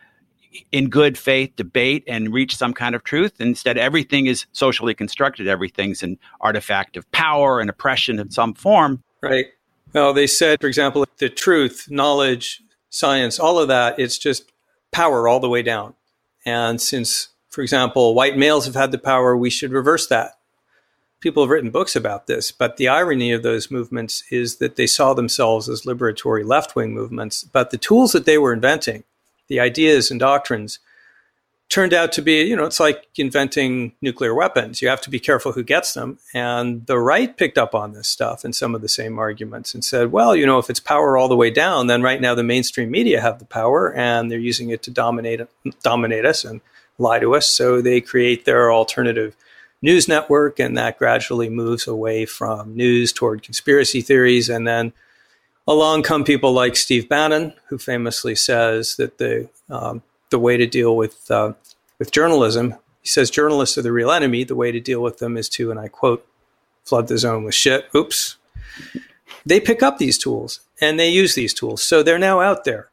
in 0.71 0.89
good 0.89 1.19
faith 1.19 1.55
debate 1.57 2.05
and 2.07 2.33
reach 2.33 2.57
some 2.57 2.73
kind 2.73 2.95
of 2.95 3.03
truth. 3.03 3.41
Instead 3.41 3.77
everything 3.77 4.27
is 4.27 4.47
socially 4.53 4.95
constructed. 4.95 5.49
Everything's 5.49 6.03
an 6.03 6.19
artifact 6.41 6.97
of 6.97 7.11
power 7.11 7.61
and 7.61 7.69
oppression 7.69 8.21
in 8.21 8.31
some 8.31 8.55
form. 8.55 9.03
Right. 9.21 9.47
Well 9.93 10.13
they 10.13 10.29
said 10.29 10.61
for 10.61 10.69
example 10.69 11.05
the 11.19 11.29
truth 11.29 11.87
knowledge 11.91 12.63
science 12.91 13.41
all 13.41 13.59
of 13.59 13.67
that 13.67 13.99
it's 13.99 14.19
just 14.19 14.53
power 14.93 15.27
all 15.27 15.41
the 15.41 15.49
way 15.49 15.63
down. 15.63 15.95
And 16.47 16.81
since 16.81 17.31
for 17.55 17.63
example, 17.63 18.15
white 18.15 18.37
males 18.37 18.67
have 18.67 18.75
had 18.75 18.91
the 18.91 18.99
power, 18.99 19.37
we 19.37 19.49
should 19.49 19.71
reverse 19.71 20.09
that. 20.09 20.39
People 21.21 21.45
have 21.45 21.51
written 21.51 21.71
books 21.71 21.95
about 21.95 22.27
this, 22.27 22.51
but 22.51 22.79
the 22.79 22.89
irony 22.89 23.31
of 23.31 23.45
those 23.45 23.71
movements 23.71 24.25
is 24.31 24.57
that 24.57 24.75
they 24.75 24.89
saw 24.89 25.15
themselves 25.15 25.69
as 25.69 25.83
liberatory 25.83 26.45
left 26.45 26.75
wing 26.75 26.93
movements, 26.93 27.45
but 27.45 27.71
the 27.71 27.79
tools 27.79 28.11
that 28.11 28.27
they 28.27 28.39
were 28.39 28.53
inventing, 28.53 29.05
the 29.47 29.61
ideas 29.61 30.11
and 30.11 30.19
doctrines, 30.19 30.81
turned 31.69 31.95
out 31.95 32.11
to 32.13 32.23
be, 32.23 32.43
you 32.43 32.57
know, 32.57 32.65
it's 32.65 32.81
like 32.81 33.07
inventing 33.17 33.93
nuclear 34.03 34.35
weapons. 34.35 34.83
You 34.83 34.89
have 34.89 35.01
to 35.03 35.11
be 35.11 35.21
careful 35.21 35.53
who 35.53 35.63
gets 35.63 35.95
them. 35.95 36.19
And 36.35 36.85
the 36.87 36.99
right 36.99 37.35
picked 37.37 37.57
up 37.57 37.75
on 37.75 37.93
this 37.93 38.09
stuff 38.09 38.45
and 38.45 38.55
some 38.55 38.75
of 38.75 38.83
the 38.83 38.89
same 38.89 39.19
arguments 39.19 39.75
and 39.75 39.85
said, 39.85 40.13
well, 40.13 40.35
you 40.37 40.45
know, 40.45 40.59
if 40.59 40.69
it's 40.69 40.81
power 40.81 41.17
all 41.17 41.29
the 41.29 41.37
way 41.37 41.51
down, 41.51 41.87
then 41.87 42.03
right 42.03 42.21
now 42.21 42.35
the 42.35 42.43
mainstream 42.43 42.91
media 42.91 43.21
have 43.21 43.39
the 43.39 43.45
power 43.45 43.95
and 43.95 44.31
they're 44.31 44.39
using 44.39 44.71
it 44.71 44.83
to 44.83 44.91
dominate 44.91 45.41
dominate 45.83 46.27
us 46.27 46.45
and 46.45 46.61
lie 46.99 47.19
to 47.19 47.35
us. 47.35 47.47
So 47.47 47.81
they 47.81 48.01
create 48.01 48.45
their 48.45 48.73
alternative 48.73 49.37
news 49.83 50.09
network, 50.09 50.59
and 50.59 50.77
that 50.79 50.99
gradually 50.99 51.49
moves 51.49 51.87
away 51.87 52.25
from 52.27 52.75
news 52.75 53.13
toward 53.13 53.43
conspiracy 53.43 54.01
theories. 54.01 54.49
And 54.49 54.67
then 54.67 54.93
along 55.67 56.03
come 56.03 56.25
people 56.25 56.53
like 56.53 56.77
Steve 56.77 57.09
Bannon, 57.09 57.55
who 57.69 57.79
famously 57.79 58.35
says 58.35 58.97
that 58.97 59.19
the 59.19 59.49
um, 59.69 60.03
the 60.31 60.39
way 60.39 60.57
to 60.57 60.67
deal 60.67 60.97
with 60.97 61.31
uh, 61.31 61.53
with 61.99 62.11
journalism, 62.11 62.75
he 63.03 63.09
says 63.09 63.31
journalists 63.31 63.77
are 63.79 63.83
the 63.83 63.93
real 63.93 64.11
enemy. 64.11 64.45
The 64.45 64.57
way 64.57 64.73
to 64.73 64.81
deal 64.81 65.03
with 65.03 65.19
them 65.19 65.37
is 65.37 65.49
to, 65.51 65.71
and 65.71 65.79
I 65.79 65.89
quote, 65.89 66.27
flood 66.85 67.09
the 67.09 67.19
zone 67.19 67.45
with 67.45 67.55
shit. 67.55 67.89
Oops. 67.95 68.37
they 69.47 69.61
pick 69.61 69.83
up 69.83 69.99
these 69.99 70.19
tools 70.19 70.61
and 70.81 70.99
they 70.99 71.09
use 71.09 71.35
these 71.35 71.55
tools. 71.55 71.83
So 71.83 72.03
they're 72.03 72.19
now 72.19 72.41
out 72.41 72.65
there. 72.65 72.89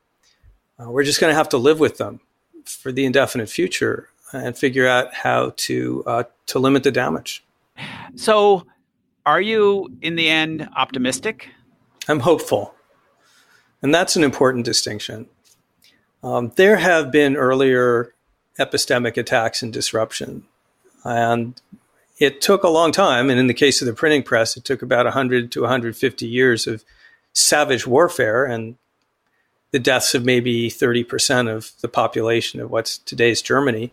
Uh, 0.79 0.89
we're 0.89 1.03
just 1.03 1.19
going 1.19 1.31
to 1.31 1.37
have 1.37 1.49
to 1.49 1.57
live 1.57 1.79
with 1.79 1.97
them 1.97 2.19
for 2.65 2.91
the 2.91 3.05
indefinite 3.05 3.49
future 3.49 4.09
and 4.33 4.57
figure 4.57 4.87
out 4.87 5.13
how 5.13 5.53
to 5.57 6.03
uh, 6.05 6.23
to 6.47 6.59
limit 6.59 6.83
the 6.83 6.91
damage. 6.91 7.43
So, 8.15 8.65
are 9.25 9.41
you 9.41 9.89
in 10.01 10.15
the 10.15 10.29
end 10.29 10.69
optimistic? 10.75 11.49
I'm 12.07 12.19
hopeful, 12.19 12.73
and 13.81 13.93
that's 13.93 14.15
an 14.15 14.23
important 14.23 14.65
distinction. 14.65 15.27
Um, 16.23 16.51
there 16.55 16.77
have 16.77 17.11
been 17.11 17.35
earlier 17.35 18.13
epistemic 18.59 19.17
attacks 19.17 19.61
and 19.61 19.73
disruption, 19.73 20.43
and 21.03 21.59
it 22.21 22.39
took 22.39 22.63
a 22.63 22.69
long 22.69 22.91
time. 22.91 23.29
And 23.29 23.39
in 23.39 23.47
the 23.47 23.53
case 23.53 23.81
of 23.81 23.87
the 23.87 23.93
printing 23.93 24.21
press, 24.21 24.55
it 24.55 24.63
took 24.63 24.83
about 24.83 25.05
100 25.05 25.51
to 25.53 25.61
150 25.61 26.27
years 26.27 26.67
of 26.67 26.85
savage 27.33 27.87
warfare 27.87 28.45
and 28.45 28.75
the 29.71 29.79
deaths 29.79 30.13
of 30.13 30.25
maybe 30.25 30.69
30% 30.69 31.49
of 31.49 31.71
the 31.81 31.87
population 31.87 32.59
of 32.59 32.69
what's 32.69 32.97
today's 32.97 33.41
Germany. 33.41 33.91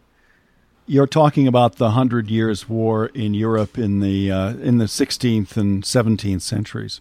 You're 0.86 1.06
talking 1.06 1.46
about 1.46 1.76
the 1.76 1.90
Hundred 1.90 2.30
Years' 2.30 2.68
War 2.68 3.06
in 3.06 3.34
Europe 3.34 3.78
in 3.78 4.00
the 4.00 4.32
uh, 4.32 4.54
in 4.54 4.78
the 4.78 4.86
16th 4.86 5.56
and 5.56 5.82
17th 5.82 6.40
centuries. 6.40 7.00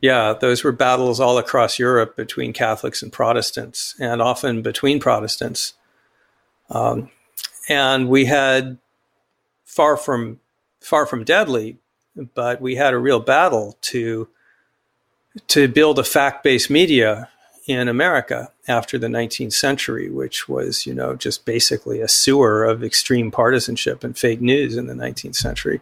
Yeah, 0.00 0.34
those 0.34 0.62
were 0.62 0.72
battles 0.72 1.18
all 1.18 1.38
across 1.38 1.78
Europe 1.78 2.14
between 2.14 2.52
Catholics 2.52 3.02
and 3.02 3.12
Protestants, 3.12 3.96
and 3.98 4.22
often 4.22 4.62
between 4.62 5.00
Protestants. 5.00 5.74
Um, 6.70 7.10
and 7.68 8.08
we 8.08 8.26
had 8.26 8.78
far 9.64 9.96
from 9.96 10.40
far 10.80 11.04
from 11.04 11.24
deadly, 11.24 11.78
but 12.34 12.60
we 12.60 12.76
had 12.76 12.94
a 12.94 12.98
real 12.98 13.18
battle 13.18 13.76
to 13.80 14.28
to 15.48 15.66
build 15.66 15.98
a 15.98 16.04
fact-based 16.04 16.70
media 16.70 17.30
in 17.66 17.88
America 17.88 18.52
after 18.68 18.98
the 18.98 19.06
19th 19.06 19.54
century, 19.54 20.10
which 20.10 20.48
was, 20.48 20.86
you 20.86 20.94
know, 20.94 21.14
just 21.16 21.44
basically 21.46 22.00
a 22.00 22.08
sewer 22.08 22.64
of 22.64 22.84
extreme 22.84 23.30
partisanship 23.30 24.04
and 24.04 24.18
fake 24.18 24.40
news 24.40 24.76
in 24.76 24.86
the 24.86 24.94
19th 24.94 25.36
century. 25.36 25.80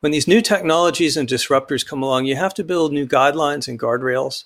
When 0.00 0.12
these 0.12 0.28
new 0.28 0.40
technologies 0.40 1.16
and 1.16 1.28
disruptors 1.28 1.86
come 1.86 2.02
along, 2.02 2.26
you 2.26 2.36
have 2.36 2.54
to 2.54 2.64
build 2.64 2.92
new 2.92 3.06
guidelines 3.06 3.66
and 3.66 3.78
guardrails. 3.78 4.44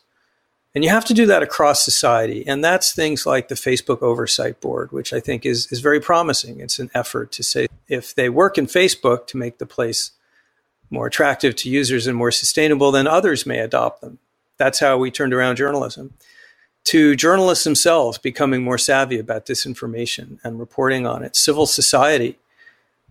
And 0.74 0.82
you 0.82 0.88
have 0.88 1.04
to 1.04 1.14
do 1.14 1.26
that 1.26 1.42
across 1.42 1.84
society. 1.84 2.46
And 2.46 2.64
that's 2.64 2.94
things 2.94 3.26
like 3.26 3.48
the 3.48 3.54
Facebook 3.54 4.00
Oversight 4.00 4.58
Board, 4.62 4.90
which 4.90 5.12
I 5.12 5.20
think 5.20 5.44
is, 5.44 5.70
is 5.70 5.80
very 5.80 6.00
promising. 6.00 6.60
It's 6.60 6.78
an 6.78 6.90
effort 6.94 7.30
to 7.32 7.42
say 7.42 7.66
if 7.88 8.14
they 8.14 8.30
work 8.30 8.56
in 8.56 8.66
Facebook 8.66 9.26
to 9.26 9.36
make 9.36 9.58
the 9.58 9.66
place 9.66 10.12
more 10.88 11.06
attractive 11.06 11.56
to 11.56 11.70
users 11.70 12.06
and 12.06 12.16
more 12.16 12.30
sustainable, 12.30 12.90
then 12.90 13.06
others 13.06 13.44
may 13.44 13.58
adopt 13.58 14.00
them. 14.00 14.18
That's 14.58 14.80
how 14.80 14.98
we 14.98 15.10
turned 15.10 15.34
around 15.34 15.56
journalism. 15.56 16.14
To 16.84 17.14
journalists 17.14 17.64
themselves 17.64 18.18
becoming 18.18 18.62
more 18.62 18.78
savvy 18.78 19.18
about 19.18 19.46
disinformation 19.46 20.38
and 20.42 20.58
reporting 20.58 21.06
on 21.06 21.22
it, 21.22 21.36
civil 21.36 21.66
society, 21.66 22.38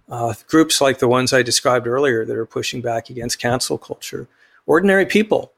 uh, 0.10 0.34
groups 0.47 0.82
like 0.82 0.99
the 0.99 1.08
ones 1.08 1.32
I 1.32 1.41
described 1.41 1.88
earlier 1.88 2.25
that 2.25 2.36
are 2.36 2.45
pushing 2.45 2.82
back 2.82 3.10
against 3.10 3.39
cancel 3.39 3.77
culture, 3.77 4.27
ordinary 4.65 5.06
people 5.06 5.54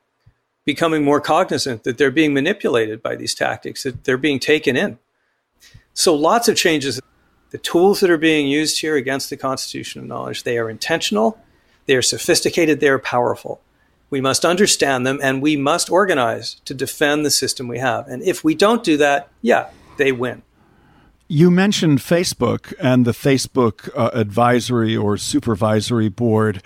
becoming 0.63 1.03
more 1.03 1.19
cognizant 1.19 1.83
that 1.83 1.97
they're 1.97 2.11
being 2.11 2.33
manipulated 2.33 3.01
by 3.01 3.15
these 3.15 3.33
tactics, 3.33 3.83
that 3.83 4.03
they're 4.03 4.17
being 4.17 4.39
taken 4.39 4.77
in. 4.77 4.97
So 5.93 6.15
lots 6.15 6.47
of 6.47 6.55
changes. 6.55 7.01
The 7.49 7.57
tools 7.57 7.99
that 7.99 8.09
are 8.09 8.17
being 8.17 8.47
used 8.47 8.81
here 8.81 8.95
against 8.95 9.29
the 9.29 9.37
Constitution 9.37 10.01
of 10.01 10.07
Knowledge, 10.07 10.43
they 10.43 10.57
are 10.57 10.69
intentional, 10.69 11.39
they 11.85 11.95
are 11.95 12.01
sophisticated, 12.01 12.79
they 12.79 12.87
are 12.87 12.99
powerful. 12.99 13.61
We 14.13 14.21
must 14.21 14.45
understand 14.45 15.07
them 15.07 15.19
and 15.23 15.41
we 15.41 15.57
must 15.57 15.89
organize 15.89 16.57
to 16.65 16.75
defend 16.75 17.25
the 17.25 17.31
system 17.31 17.67
we 17.67 17.79
have. 17.79 18.07
And 18.07 18.21
if 18.21 18.43
we 18.43 18.53
don't 18.53 18.83
do 18.83 18.95
that, 18.97 19.29
yeah, 19.41 19.71
they 19.97 20.11
win. 20.11 20.43
You 21.27 21.49
mentioned 21.49 21.97
Facebook 21.97 22.75
and 22.79 23.05
the 23.05 23.11
Facebook 23.11 23.89
uh, 23.97 24.11
advisory 24.13 24.95
or 24.95 25.17
supervisory 25.17 26.09
board. 26.09 26.61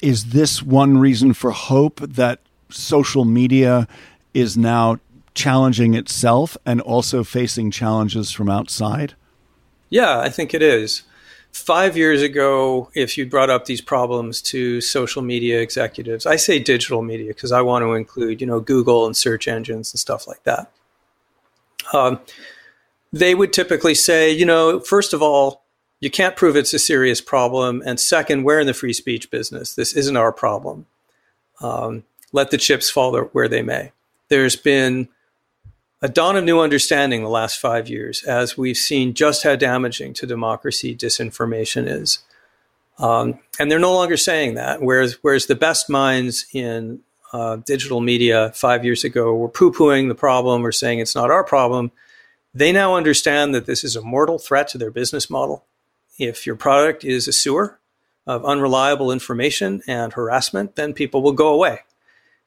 Is 0.00 0.26
this 0.26 0.62
one 0.62 0.98
reason 0.98 1.32
for 1.32 1.50
hope 1.50 1.98
that 1.98 2.38
social 2.70 3.24
media 3.24 3.88
is 4.34 4.56
now 4.56 5.00
challenging 5.34 5.94
itself 5.94 6.56
and 6.64 6.80
also 6.80 7.24
facing 7.24 7.72
challenges 7.72 8.30
from 8.30 8.48
outside? 8.48 9.14
Yeah, 9.90 10.20
I 10.20 10.28
think 10.28 10.54
it 10.54 10.62
is 10.62 11.02
five 11.52 11.96
years 11.96 12.22
ago, 12.22 12.90
if 12.94 13.16
you 13.16 13.26
brought 13.26 13.50
up 13.50 13.66
these 13.66 13.80
problems 13.80 14.42
to 14.42 14.80
social 14.80 15.22
media 15.22 15.60
executives, 15.60 16.26
I 16.26 16.36
say 16.36 16.58
digital 16.58 17.02
media 17.02 17.28
because 17.28 17.52
I 17.52 17.60
want 17.60 17.82
to 17.82 17.92
include, 17.92 18.40
you 18.40 18.46
know, 18.46 18.60
Google 18.60 19.06
and 19.06 19.16
search 19.16 19.46
engines 19.46 19.92
and 19.92 20.00
stuff 20.00 20.26
like 20.26 20.42
that. 20.44 20.72
Um, 21.92 22.20
they 23.12 23.34
would 23.34 23.52
typically 23.52 23.94
say, 23.94 24.30
you 24.30 24.46
know, 24.46 24.80
first 24.80 25.12
of 25.12 25.22
all, 25.22 25.62
you 26.00 26.10
can't 26.10 26.34
prove 26.34 26.56
it's 26.56 26.74
a 26.74 26.80
serious 26.80 27.20
problem, 27.20 27.80
and 27.86 28.00
second, 28.00 28.42
we're 28.42 28.58
in 28.58 28.66
the 28.66 28.74
free 28.74 28.92
speech 28.92 29.30
business. 29.30 29.74
This 29.76 29.92
isn't 29.92 30.16
our 30.16 30.32
problem. 30.32 30.86
Um, 31.60 32.02
let 32.32 32.50
the 32.50 32.58
chips 32.58 32.90
fall 32.90 33.16
where 33.16 33.46
they 33.46 33.62
may. 33.62 33.92
There's 34.28 34.56
been 34.56 35.08
a 36.02 36.08
dawn 36.08 36.36
of 36.36 36.44
new 36.44 36.58
understanding 36.58 37.22
the 37.22 37.28
last 37.28 37.60
five 37.60 37.88
years 37.88 38.24
as 38.24 38.58
we've 38.58 38.76
seen 38.76 39.14
just 39.14 39.44
how 39.44 39.54
damaging 39.54 40.12
to 40.14 40.26
democracy 40.26 40.96
disinformation 40.96 41.88
is. 41.88 42.18
Um, 42.98 43.38
and 43.58 43.70
they're 43.70 43.78
no 43.78 43.94
longer 43.94 44.16
saying 44.16 44.54
that, 44.54 44.82
whereas, 44.82 45.18
whereas 45.22 45.46
the 45.46 45.54
best 45.54 45.88
minds 45.88 46.44
in 46.52 47.00
uh, 47.32 47.56
digital 47.56 48.00
media 48.00 48.52
five 48.54 48.84
years 48.84 49.04
ago 49.04 49.34
were 49.34 49.48
poo 49.48 49.72
pooing 49.72 50.08
the 50.08 50.14
problem 50.14 50.66
or 50.66 50.72
saying 50.72 50.98
it's 50.98 51.14
not 51.14 51.30
our 51.30 51.44
problem. 51.44 51.92
They 52.52 52.72
now 52.72 52.96
understand 52.96 53.54
that 53.54 53.66
this 53.66 53.82
is 53.84 53.96
a 53.96 54.02
mortal 54.02 54.38
threat 54.38 54.68
to 54.68 54.78
their 54.78 54.90
business 54.90 55.30
model. 55.30 55.64
If 56.18 56.46
your 56.46 56.56
product 56.56 57.04
is 57.04 57.26
a 57.26 57.32
sewer 57.32 57.78
of 58.26 58.44
unreliable 58.44 59.10
information 59.10 59.82
and 59.86 60.12
harassment, 60.12 60.76
then 60.76 60.92
people 60.92 61.22
will 61.22 61.32
go 61.32 61.54
away. 61.54 61.80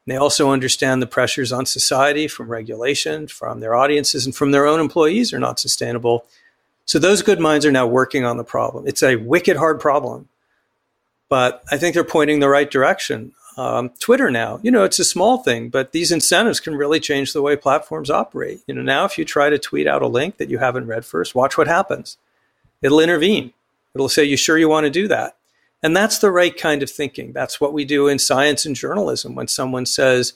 They 0.08 0.18
also 0.18 0.52
understand 0.52 1.02
the 1.02 1.08
pressures 1.08 1.52
on 1.52 1.66
society 1.66 2.28
from 2.28 2.50
regulation, 2.50 3.28
from 3.28 3.60
their 3.60 3.76
audiences, 3.76 4.26
and 4.26 4.36
from 4.36 4.52
their 4.52 4.68
own 4.68 4.80
employees 4.80 5.34
are 5.34 5.40
not 5.40 5.60
sustainable. 5.60 6.26
So 6.86 7.00
those 7.00 7.24
good 7.24 7.40
minds 7.40 7.66
are 7.66 7.72
now 7.72 7.88
working 7.88 8.24
on 8.24 8.38
the 8.38 8.44
problem. 8.44 8.88
It's 8.88 9.02
a 9.02 9.16
wicked 9.16 9.58
hard 9.58 9.80
problem, 9.80 10.30
but 11.28 11.64
I 11.72 11.78
think 11.78 11.96
they're 11.96 12.04
pointing 12.04 12.40
the 12.40 12.50
right 12.50 12.70
direction. 12.70 13.32
Um, 13.58 13.90
Twitter 14.00 14.30
now, 14.30 14.60
you 14.62 14.70
know, 14.70 14.84
it's 14.84 15.00
a 15.00 15.06
small 15.06 15.40
thing, 15.40 15.70
but 15.70 15.92
these 15.92 16.12
incentives 16.12 16.60
can 16.60 16.76
really 16.76 17.00
change 17.00 17.34
the 17.34 17.42
way 17.42 17.56
platforms 17.56 18.12
operate. 18.12 18.62
You 18.68 18.76
know, 18.76 18.84
now 18.84 19.06
if 19.06 19.18
you 19.18 19.26
try 19.26 19.50
to 19.50 19.58
tweet 19.58 19.88
out 19.88 20.04
a 20.04 20.08
link 20.08 20.38
that 20.38 20.50
you 20.50 20.60
haven't 20.60 20.88
read 20.88 21.06
first, 21.06 21.34
watch 21.34 21.58
what 21.58 21.68
happens. 21.68 22.18
It'll 22.82 23.00
intervene. 23.00 23.54
It'll 23.96 24.10
say, 24.10 24.26
"You 24.26 24.38
sure 24.38 24.58
you 24.58 24.70
want 24.70 24.84
to 24.84 24.90
do 24.90 25.08
that?" 25.08 25.35
And 25.86 25.96
that's 25.96 26.18
the 26.18 26.32
right 26.32 26.58
kind 26.58 26.82
of 26.82 26.90
thinking. 26.90 27.32
That's 27.32 27.62
what 27.62 27.72
we 27.72 27.86
do 27.86 28.08
in 28.08 28.18
science 28.18 28.66
and 28.66 28.76
journalism 28.76 29.36
when 29.36 29.48
someone 29.48 29.86
says, 29.86 30.34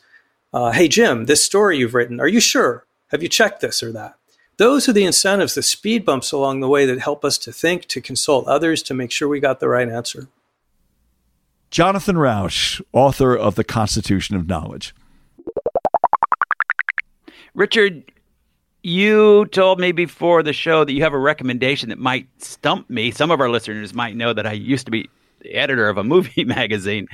uh, 0.54 0.72
Hey, 0.74 0.88
Jim, 0.88 1.26
this 1.26 1.44
story 1.44 1.80
you've 1.80 1.96
written, 1.96 2.20
are 2.20 2.28
you 2.28 2.40
sure? 2.40 2.86
Have 3.08 3.24
you 3.24 3.30
checked 3.30 3.60
this 3.60 3.82
or 3.82 3.92
that? 3.94 4.14
Those 4.58 4.88
are 4.88 4.94
the 4.94 5.06
incentives, 5.06 5.56
the 5.56 5.64
speed 5.64 6.06
bumps 6.06 6.32
along 6.32 6.60
the 6.60 6.68
way 6.68 6.86
that 6.86 7.00
help 7.00 7.26
us 7.26 7.40
to 7.40 7.52
think, 7.52 7.88
to 7.88 8.00
consult 8.00 8.46
others, 8.46 8.84
to 8.84 8.94
make 8.94 9.12
sure 9.12 9.28
we 9.28 9.40
got 9.40 9.60
the 9.60 9.70
right 9.70 9.90
answer. 9.90 10.28
Jonathan 11.72 12.20
Rauch, 12.20 12.80
author 12.94 13.36
of 13.36 13.56
The 13.56 13.64
Constitution 13.64 14.36
of 14.36 14.48
Knowledge. 14.48 14.94
Richard, 17.56 18.04
you 18.84 19.48
told 19.48 19.80
me 19.80 19.94
before 19.94 20.44
the 20.44 20.54
show 20.54 20.84
that 20.86 20.94
you 20.94 21.02
have 21.02 21.14
a 21.14 21.18
recommendation 21.18 21.90
that 21.90 21.98
might 21.98 22.28
stump 22.38 22.88
me. 22.88 23.10
Some 23.10 23.32
of 23.32 23.42
our 23.42 23.50
listeners 23.50 23.96
might 23.96 24.16
know 24.16 24.32
that 24.32 24.46
I 24.46 24.52
used 24.52 24.86
to 24.86 24.92
be 24.92 25.02
the 25.02 25.10
editor 25.46 25.90
of 25.90 25.98
a 25.98 26.04
movie 26.04 26.44
magazine, 26.46 27.08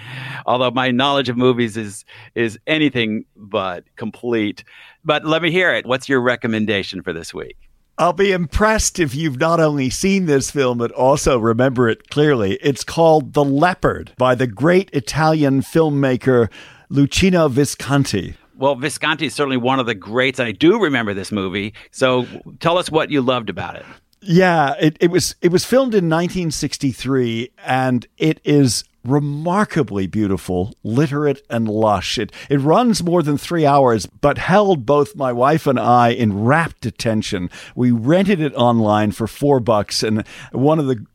although 0.46 0.72
my 0.72 0.92
knowledge 0.92 1.30
of 1.30 1.38
movies 1.38 1.78
is 1.78 2.06
is 2.36 2.60
anything 2.68 3.26
but 3.36 3.84
complete. 3.96 4.64
But 5.04 5.26
let 5.26 5.42
me 5.42 5.52
hear 5.52 5.74
it. 5.74 5.86
What's 5.86 6.10
your 6.10 6.22
recommendation 6.22 7.02
for 7.02 7.14
this 7.14 7.34
week? 7.34 7.58
I'll 7.98 8.14
be 8.14 8.34
impressed 8.34 9.00
if 9.00 9.16
you've 9.16 9.40
not 9.40 9.62
only 9.62 9.90
seen 9.90 10.26
this 10.26 10.52
film, 10.52 10.80
but 10.80 10.92
also 10.92 11.40
remember 11.40 11.88
it 11.88 12.10
clearly. 12.10 12.56
It's 12.62 12.84
called 12.84 13.34
The 13.34 13.44
Leopard 13.44 14.12
by 14.18 14.36
the 14.36 14.48
great 14.48 14.90
Italian 14.92 15.62
filmmaker 15.62 16.50
Luchino 16.92 17.50
Visconti. 17.50 18.36
Well, 18.58 18.76
Visconti 18.76 19.28
is 19.28 19.34
certainly 19.34 19.58
one 19.58 19.80
of 19.80 19.86
the 19.86 19.96
greats. 19.96 20.42
I 20.42 20.52
do 20.52 20.82
remember 20.82 21.14
this 21.14 21.32
movie. 21.32 21.74
So 21.92 22.26
tell 22.60 22.78
us 22.78 22.90
what 22.90 23.12
you 23.12 23.22
loved 23.22 23.50
about 23.50 23.76
it. 23.76 23.86
Yeah, 24.28 24.74
it, 24.80 24.98
it 25.00 25.12
was 25.12 25.36
it 25.42 25.52
was 25.52 25.66
filmed 25.66 25.94
in 25.94 26.10
1963, 26.10 27.52
and 27.64 28.08
it 28.18 28.42
is 28.44 28.84
remarkably 29.04 30.08
beautiful, 30.08 30.74
literate, 30.84 31.46
and 31.50 31.70
lush. 31.70 32.18
It 32.18 32.32
it 32.50 32.60
runs 32.60 33.04
more 33.04 33.22
than 33.22 33.38
three 33.38 33.66
hours, 33.66 34.08
but 34.08 34.40
held 34.40 34.86
both 34.86 35.16
my 35.16 35.32
wife 35.32 35.68
and 35.68 35.80
I 35.80 36.10
in 36.10 36.44
rapt 36.44 36.86
attention. 36.88 37.52
We 37.76 37.92
rented 37.92 38.42
it 38.42 38.56
online 38.56 39.12
for 39.12 39.28
four 39.28 39.60
bucks, 39.60 40.02
and 40.02 40.26
one 40.52 40.80
of 40.80 40.88
the 40.88 41.06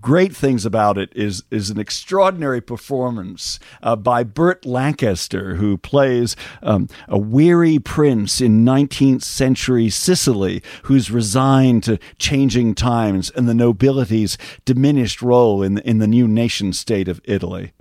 great 0.00 0.34
things 0.34 0.64
about 0.64 0.98
it 0.98 1.10
is 1.14 1.42
is 1.50 1.70
an 1.70 1.78
extraordinary 1.78 2.60
performance 2.60 3.58
uh, 3.82 3.96
by 3.96 4.22
Burt 4.22 4.64
Lancaster, 4.64 5.56
who 5.56 5.76
plays 5.76 6.36
um, 6.62 6.88
a 7.08 7.18
weary 7.18 7.78
prince 7.78 8.40
in 8.40 8.64
19th 8.64 9.22
century 9.22 9.90
Sicily, 9.90 10.62
who's 10.84 11.10
resigned 11.10 11.82
to 11.84 11.98
changing 12.18 12.74
times 12.74 13.30
and 13.30 13.48
the 13.48 13.54
nobility's 13.54 14.38
diminished 14.64 15.22
role 15.22 15.62
in 15.62 15.78
in 15.78 15.98
the 15.98 16.08
new 16.08 16.26
nation 16.26 16.72
state 16.72 17.08
of 17.08 17.20
Italy. 17.24 17.72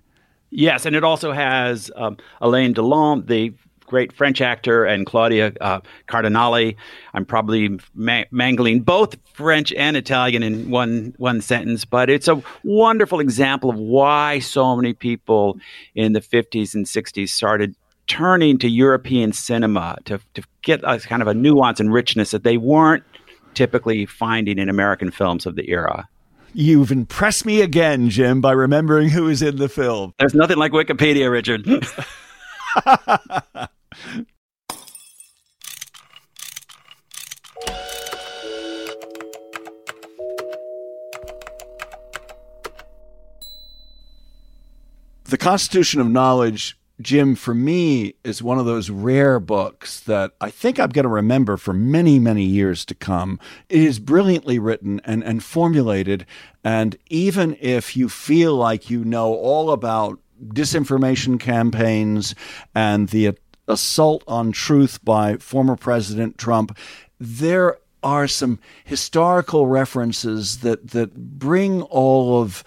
Yes, 0.52 0.86
and 0.86 0.96
it 0.96 1.04
also 1.04 1.32
has 1.32 1.92
um, 1.96 2.18
Alain 2.42 2.74
Delon, 2.74 3.28
the 3.28 3.54
great 3.90 4.14
French 4.14 4.40
actor, 4.40 4.86
and 4.86 5.06
Claudia 5.06 5.52
uh, 5.60 5.82
Cardinale. 6.08 6.76
I'm 7.14 7.26
probably 7.26 7.78
ma- 7.94 8.24
mangling 8.32 8.82
both 8.82 9.18
French 9.34 9.74
and 9.74 9.98
Italian 9.98 10.44
in 10.44 10.70
one 10.70 11.14
one 11.18 11.42
sentence, 11.42 11.84
but 11.84 12.10
it's 12.10 12.28
a 12.28 12.42
wonderful 12.64 13.20
example 13.20 13.70
of 13.70 13.78
why 13.78 14.40
so 14.40 14.76
many 14.76 14.94
people 14.94 15.60
in 15.96 16.14
the 16.14 16.22
50s 16.22 16.74
and 16.74 16.86
60s 16.86 17.30
started 17.30 17.76
turning 18.08 18.58
to 18.60 18.70
European 18.70 19.34
cinema 19.34 19.98
to, 20.06 20.20
to 20.34 20.44
get 20.62 20.82
a 20.84 21.00
kind 21.00 21.22
of 21.22 21.28
a 21.28 21.34
nuance 21.34 21.80
and 21.80 21.92
richness 21.92 22.32
that 22.32 22.44
they 22.44 22.58
weren't 22.58 23.04
typically 23.54 24.06
finding 24.06 24.58
in 24.58 24.70
American 24.70 25.12
films 25.12 25.46
of 25.46 25.56
the 25.56 25.70
era. 25.70 26.08
You've 26.54 26.92
impressed 26.92 27.46
me 27.46 27.62
again, 27.62 28.10
Jim, 28.10 28.42
by 28.42 28.54
remembering 28.54 29.10
who 29.10 29.28
is 29.28 29.44
in 29.44 29.58
the 29.58 29.70
film. 29.70 30.14
There's 30.18 30.34
nothing 30.34 30.58
like 30.58 30.72
Wikipedia, 30.72 31.30
Richard. 31.30 31.68
the 45.30 45.38
Constitution 45.38 46.02
of 46.02 46.08
Knowledge, 46.08 46.78
Jim, 47.02 47.36
for 47.36 47.54
me, 47.54 48.16
is 48.24 48.44
one 48.44 48.60
of 48.60 48.66
those 48.66 48.90
rare 48.90 49.40
books 49.40 50.02
that 50.02 50.34
I 50.42 50.50
think 50.50 50.80
I'm 50.80 50.90
going 50.90 51.04
to 51.04 51.10
remember 51.10 51.56
for 51.56 51.74
many, 51.74 52.20
many 52.20 52.44
years 52.44 52.84
to 52.86 52.96
come. 52.96 53.40
It 53.70 53.82
is 53.82 54.00
brilliantly 54.00 54.60
written 54.60 55.00
and, 55.06 55.24
and 55.24 55.44
formulated. 55.44 56.26
And 56.64 56.98
even 57.10 57.56
if 57.62 57.96
you 57.96 58.10
feel 58.10 58.56
like 58.56 58.90
you 58.90 59.06
know 59.06 59.34
all 59.34 59.72
about 59.72 60.20
disinformation 60.44 61.40
campaigns 61.40 62.36
and 62.76 63.10
the 63.10 63.38
assault 63.70 64.24
on 64.28 64.52
truth 64.52 65.04
by 65.06 65.38
former 65.38 65.76
President 65.76 66.38
Trump, 66.38 66.78
there 67.20 67.78
are 68.02 68.28
some 68.28 68.60
historical 68.84 69.68
references 69.68 70.60
that 70.60 70.90
that 70.92 71.40
bring 71.40 71.82
all 71.84 72.42
of 72.42 72.64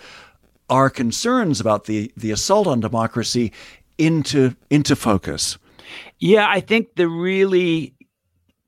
our 0.71 0.89
concerns 0.89 1.61
about 1.61 1.85
the 1.85 2.13
the 2.17 2.31
assault 2.31 2.67
on 2.67 2.81
democracy 2.81 3.53
into 3.99 4.55
into 4.71 4.97
focus. 4.97 5.59
Yeah, 6.19 6.47
I 6.49 6.61
think 6.61 6.95
the 6.95 7.09
really 7.09 7.95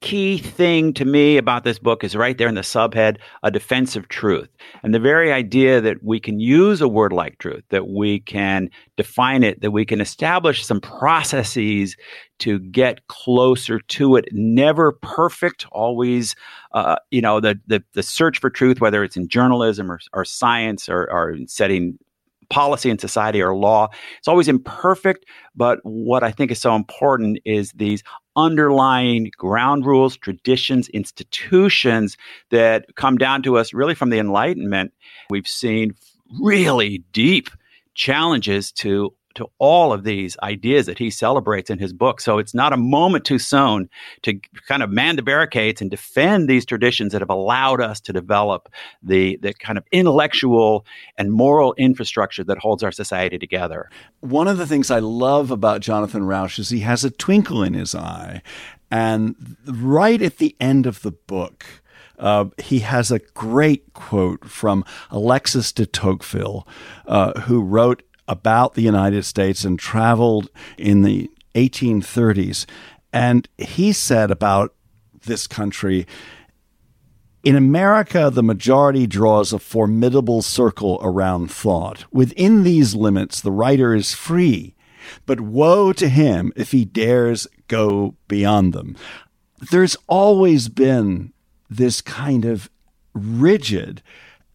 key 0.04 0.36
thing 0.36 0.92
to 0.92 1.06
me 1.06 1.38
about 1.38 1.64
this 1.64 1.78
book 1.78 2.04
is 2.04 2.14
right 2.14 2.36
there 2.36 2.46
in 2.46 2.56
the 2.56 2.60
subhead 2.60 3.16
a 3.42 3.50
defense 3.50 3.96
of 3.96 4.06
truth. 4.08 4.50
And 4.82 4.94
the 4.94 5.00
very 5.00 5.32
idea 5.32 5.80
that 5.80 6.04
we 6.04 6.20
can 6.20 6.38
use 6.38 6.82
a 6.82 6.88
word 6.88 7.10
like 7.10 7.38
truth 7.38 7.64
that 7.70 7.88
we 7.88 8.20
can 8.20 8.68
define 8.98 9.42
it 9.42 9.62
that 9.62 9.70
we 9.70 9.86
can 9.86 10.02
establish 10.02 10.62
some 10.62 10.78
processes 10.78 11.96
to 12.40 12.58
get 12.58 13.06
closer 13.06 13.80
to 13.80 14.16
it. 14.16 14.26
Never 14.30 14.92
perfect 14.92 15.64
always 15.72 16.36
uh, 16.72 16.96
you 17.10 17.22
know 17.22 17.40
the, 17.40 17.58
the 17.66 17.82
the 17.94 18.02
search 18.02 18.38
for 18.38 18.50
truth 18.50 18.82
whether 18.82 19.04
it's 19.04 19.16
in 19.16 19.26
journalism 19.26 19.90
or, 19.90 20.00
or 20.12 20.26
science 20.26 20.86
or, 20.86 21.10
or 21.10 21.30
in 21.30 21.48
setting 21.48 21.98
policy 22.50 22.90
in 22.90 22.98
society 22.98 23.42
or 23.42 23.54
law. 23.54 23.88
It's 24.18 24.28
always 24.28 24.48
imperfect, 24.48 25.24
but 25.54 25.78
what 25.82 26.22
I 26.22 26.30
think 26.30 26.50
is 26.50 26.60
so 26.60 26.74
important 26.74 27.38
is 27.44 27.72
these 27.72 28.02
underlying 28.36 29.30
ground 29.36 29.86
rules, 29.86 30.16
traditions, 30.16 30.88
institutions 30.88 32.16
that 32.50 32.94
come 32.96 33.16
down 33.16 33.42
to 33.42 33.56
us 33.56 33.72
really 33.72 33.94
from 33.94 34.10
the 34.10 34.18
Enlightenment. 34.18 34.92
We've 35.30 35.46
seen 35.46 35.94
really 36.40 37.04
deep 37.12 37.50
challenges 37.94 38.72
to 38.72 39.14
to 39.34 39.48
all 39.58 39.92
of 39.92 40.04
these 40.04 40.36
ideas 40.42 40.86
that 40.86 40.98
he 40.98 41.10
celebrates 41.10 41.70
in 41.70 41.78
his 41.78 41.92
book. 41.92 42.20
So 42.20 42.38
it's 42.38 42.54
not 42.54 42.72
a 42.72 42.76
moment 42.76 43.24
too 43.24 43.38
soon 43.38 43.88
to 44.22 44.38
kind 44.68 44.82
of 44.82 44.90
man 44.90 45.16
the 45.16 45.22
barricades 45.22 45.80
and 45.80 45.90
defend 45.90 46.48
these 46.48 46.64
traditions 46.64 47.12
that 47.12 47.20
have 47.20 47.30
allowed 47.30 47.80
us 47.80 48.00
to 48.02 48.12
develop 48.12 48.68
the, 49.02 49.38
the 49.42 49.54
kind 49.54 49.78
of 49.78 49.84
intellectual 49.92 50.86
and 51.18 51.32
moral 51.32 51.74
infrastructure 51.74 52.44
that 52.44 52.58
holds 52.58 52.82
our 52.82 52.92
society 52.92 53.38
together. 53.38 53.90
One 54.20 54.48
of 54.48 54.58
the 54.58 54.66
things 54.66 54.90
I 54.90 55.00
love 55.00 55.50
about 55.50 55.80
Jonathan 55.80 56.24
Rauch 56.24 56.58
is 56.58 56.70
he 56.70 56.80
has 56.80 57.04
a 57.04 57.10
twinkle 57.10 57.62
in 57.62 57.74
his 57.74 57.94
eye. 57.94 58.42
And 58.90 59.56
right 59.66 60.22
at 60.22 60.38
the 60.38 60.54
end 60.60 60.86
of 60.86 61.02
the 61.02 61.10
book, 61.10 61.64
uh, 62.18 62.46
he 62.58 62.80
has 62.80 63.10
a 63.10 63.18
great 63.18 63.92
quote 63.92 64.44
from 64.44 64.84
Alexis 65.10 65.72
de 65.72 65.84
Tocqueville, 65.84 66.66
uh, 67.06 67.40
who 67.40 67.60
wrote 67.60 68.02
about 68.28 68.74
the 68.74 68.82
United 68.82 69.24
States 69.24 69.64
and 69.64 69.78
traveled 69.78 70.48
in 70.78 71.02
the 71.02 71.30
1830s. 71.54 72.66
And 73.12 73.48
he 73.58 73.92
said 73.92 74.30
about 74.30 74.74
this 75.24 75.46
country, 75.46 76.06
in 77.44 77.56
America, 77.56 78.30
the 78.30 78.42
majority 78.42 79.06
draws 79.06 79.52
a 79.52 79.58
formidable 79.58 80.40
circle 80.40 80.98
around 81.02 81.50
thought. 81.50 82.06
Within 82.10 82.62
these 82.62 82.94
limits, 82.94 83.40
the 83.40 83.52
writer 83.52 83.94
is 83.94 84.14
free, 84.14 84.74
but 85.26 85.40
woe 85.40 85.92
to 85.92 86.08
him 86.08 86.52
if 86.56 86.72
he 86.72 86.86
dares 86.86 87.46
go 87.68 88.14
beyond 88.28 88.72
them. 88.72 88.96
There's 89.70 89.96
always 90.06 90.68
been 90.68 91.34
this 91.68 92.00
kind 92.00 92.46
of 92.46 92.70
rigid 93.12 94.02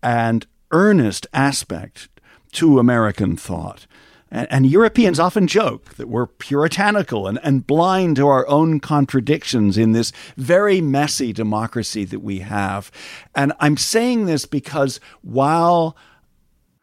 and 0.02 0.48
earnest 0.72 1.28
aspect 1.32 2.10
to 2.54 2.80
American 2.80 3.36
thought. 3.36 3.86
And, 4.32 4.48
and, 4.52 4.66
Europeans 4.68 5.20
often 5.20 5.48
joke 5.48 5.96
that 5.96 6.08
we're 6.08 6.28
puritanical 6.28 7.28
and, 7.28 7.40
and 7.42 7.66
blind 7.66 8.18
to 8.18 8.28
our 8.28 8.48
own 8.48 8.80
contradictions 8.80 9.78
in 9.78 9.92
this 9.94 10.12
very 10.38 10.82
messy 10.82 11.34
democracy 11.34 12.06
that 12.06 12.20
we 12.20 12.40
have. 12.40 12.92
And 13.34 13.54
I'm 13.60 13.76
saying 13.76 14.28
this 14.28 14.46
because 14.46 15.00
while 15.22 15.98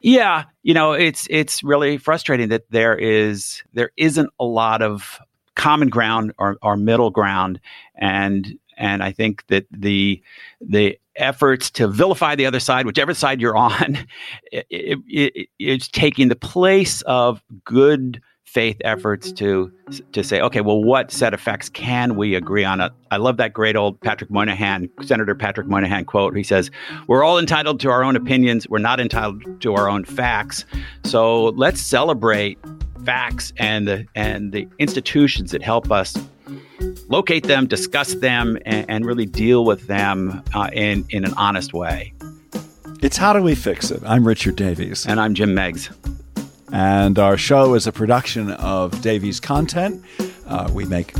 yeah, 0.00 0.44
you 0.62 0.74
know, 0.74 0.92
it's 0.92 1.26
it's 1.30 1.64
really 1.64 1.98
frustrating 1.98 2.50
that 2.50 2.70
there 2.70 2.96
is 2.96 3.62
there 3.72 3.90
isn't 3.96 4.30
a 4.38 4.44
lot 4.44 4.82
of 4.82 5.18
common 5.56 5.88
ground 5.88 6.32
or, 6.38 6.56
or 6.62 6.76
middle 6.76 7.10
ground 7.10 7.58
and 7.96 8.58
and 8.76 9.02
I 9.02 9.12
think 9.12 9.46
that 9.48 9.66
the 9.70 10.22
the 10.60 10.98
efforts 11.16 11.70
to 11.72 11.88
vilify 11.88 12.34
the 12.34 12.46
other 12.46 12.60
side, 12.60 12.86
whichever 12.86 13.14
side 13.14 13.40
you're 13.40 13.56
on, 13.56 13.98
it, 14.52 14.66
it, 14.70 14.98
it, 15.06 15.48
it's 15.58 15.88
taking 15.88 16.28
the 16.28 16.36
place 16.36 17.02
of 17.02 17.42
good 17.64 18.20
faith 18.46 18.76
efforts 18.84 19.32
to 19.32 19.70
to 20.12 20.24
say, 20.24 20.40
okay, 20.40 20.60
well, 20.62 20.82
what 20.82 21.10
set 21.10 21.34
of 21.34 21.40
facts 21.40 21.68
can 21.68 22.16
we 22.16 22.34
agree 22.34 22.64
on? 22.64 22.80
I 23.10 23.16
love 23.18 23.36
that 23.36 23.52
great 23.52 23.76
old 23.76 24.00
Patrick 24.00 24.30
Moynihan, 24.30 24.88
Senator 25.02 25.34
Patrick 25.34 25.66
Moynihan 25.66 26.04
quote. 26.04 26.36
He 26.36 26.42
says, 26.42 26.70
"We're 27.06 27.22
all 27.22 27.38
entitled 27.38 27.80
to 27.80 27.90
our 27.90 28.02
own 28.02 28.16
opinions. 28.16 28.68
We're 28.68 28.78
not 28.78 28.98
entitled 28.98 29.60
to 29.60 29.74
our 29.74 29.88
own 29.88 30.04
facts. 30.04 30.64
So 31.04 31.46
let's 31.50 31.80
celebrate 31.80 32.58
facts 33.04 33.52
and 33.58 33.86
the 33.86 34.06
and 34.14 34.52
the 34.52 34.66
institutions 34.78 35.50
that 35.50 35.62
help 35.62 35.92
us 35.92 36.16
locate 37.08 37.44
them, 37.44 37.66
discuss 37.66 38.14
them, 38.14 38.58
and, 38.66 38.88
and 38.88 39.04
really 39.04 39.26
deal 39.26 39.64
with 39.64 39.86
them 39.86 40.42
uh, 40.54 40.68
in, 40.72 41.04
in 41.10 41.24
an 41.24 41.34
honest 41.34 41.72
way. 41.72 42.12
It's 43.02 43.16
How 43.16 43.32
Do 43.32 43.42
We 43.42 43.54
Fix 43.54 43.90
It? 43.90 44.02
I'm 44.04 44.26
Richard 44.26 44.56
Davies. 44.56 45.06
And 45.06 45.20
I'm 45.20 45.34
Jim 45.34 45.54
Meigs. 45.54 45.90
And 46.76 47.18
our 47.18 47.38
show 47.38 47.72
is 47.72 47.86
a 47.86 47.92
production 47.92 48.50
of 48.50 49.00
Davies 49.00 49.40
Content. 49.40 50.04
Uh, 50.46 50.70
we 50.74 50.84
make 50.84 51.14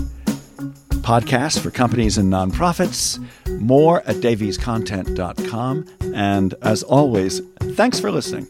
podcasts 1.01 1.59
for 1.59 1.71
companies 1.71 2.19
and 2.19 2.31
nonprofits. 2.31 3.19
More 3.59 4.03
at 4.03 4.17
daviescontent.com. 4.17 5.87
And 6.15 6.55
as 6.61 6.83
always, 6.83 7.41
thanks 7.59 7.99
for 7.99 8.11
listening. 8.11 8.47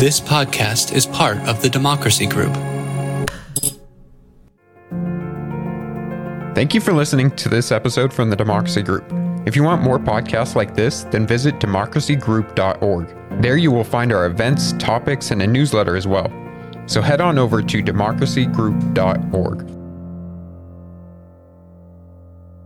This 0.00 0.18
podcast 0.18 0.94
is 0.94 1.04
part 1.04 1.36
of 1.46 1.60
the 1.60 1.68
Democracy 1.68 2.26
Group. 2.26 2.54
Thank 6.54 6.72
you 6.72 6.80
for 6.80 6.94
listening 6.94 7.32
to 7.32 7.50
this 7.50 7.70
episode 7.70 8.14
from 8.14 8.30
the 8.30 8.36
Democracy 8.36 8.80
Group. 8.80 9.27
If 9.48 9.56
you 9.56 9.62
want 9.62 9.80
more 9.80 9.98
podcasts 9.98 10.54
like 10.54 10.74
this, 10.74 11.04
then 11.04 11.26
visit 11.26 11.58
democracygroup.org. 11.58 13.40
There 13.40 13.56
you 13.56 13.70
will 13.70 13.82
find 13.82 14.12
our 14.12 14.26
events, 14.26 14.74
topics, 14.74 15.30
and 15.30 15.40
a 15.40 15.46
newsletter 15.46 15.96
as 15.96 16.06
well. 16.06 16.30
So 16.84 17.00
head 17.00 17.22
on 17.22 17.38
over 17.38 17.62
to 17.62 17.82
democracygroup.org. 17.82 19.77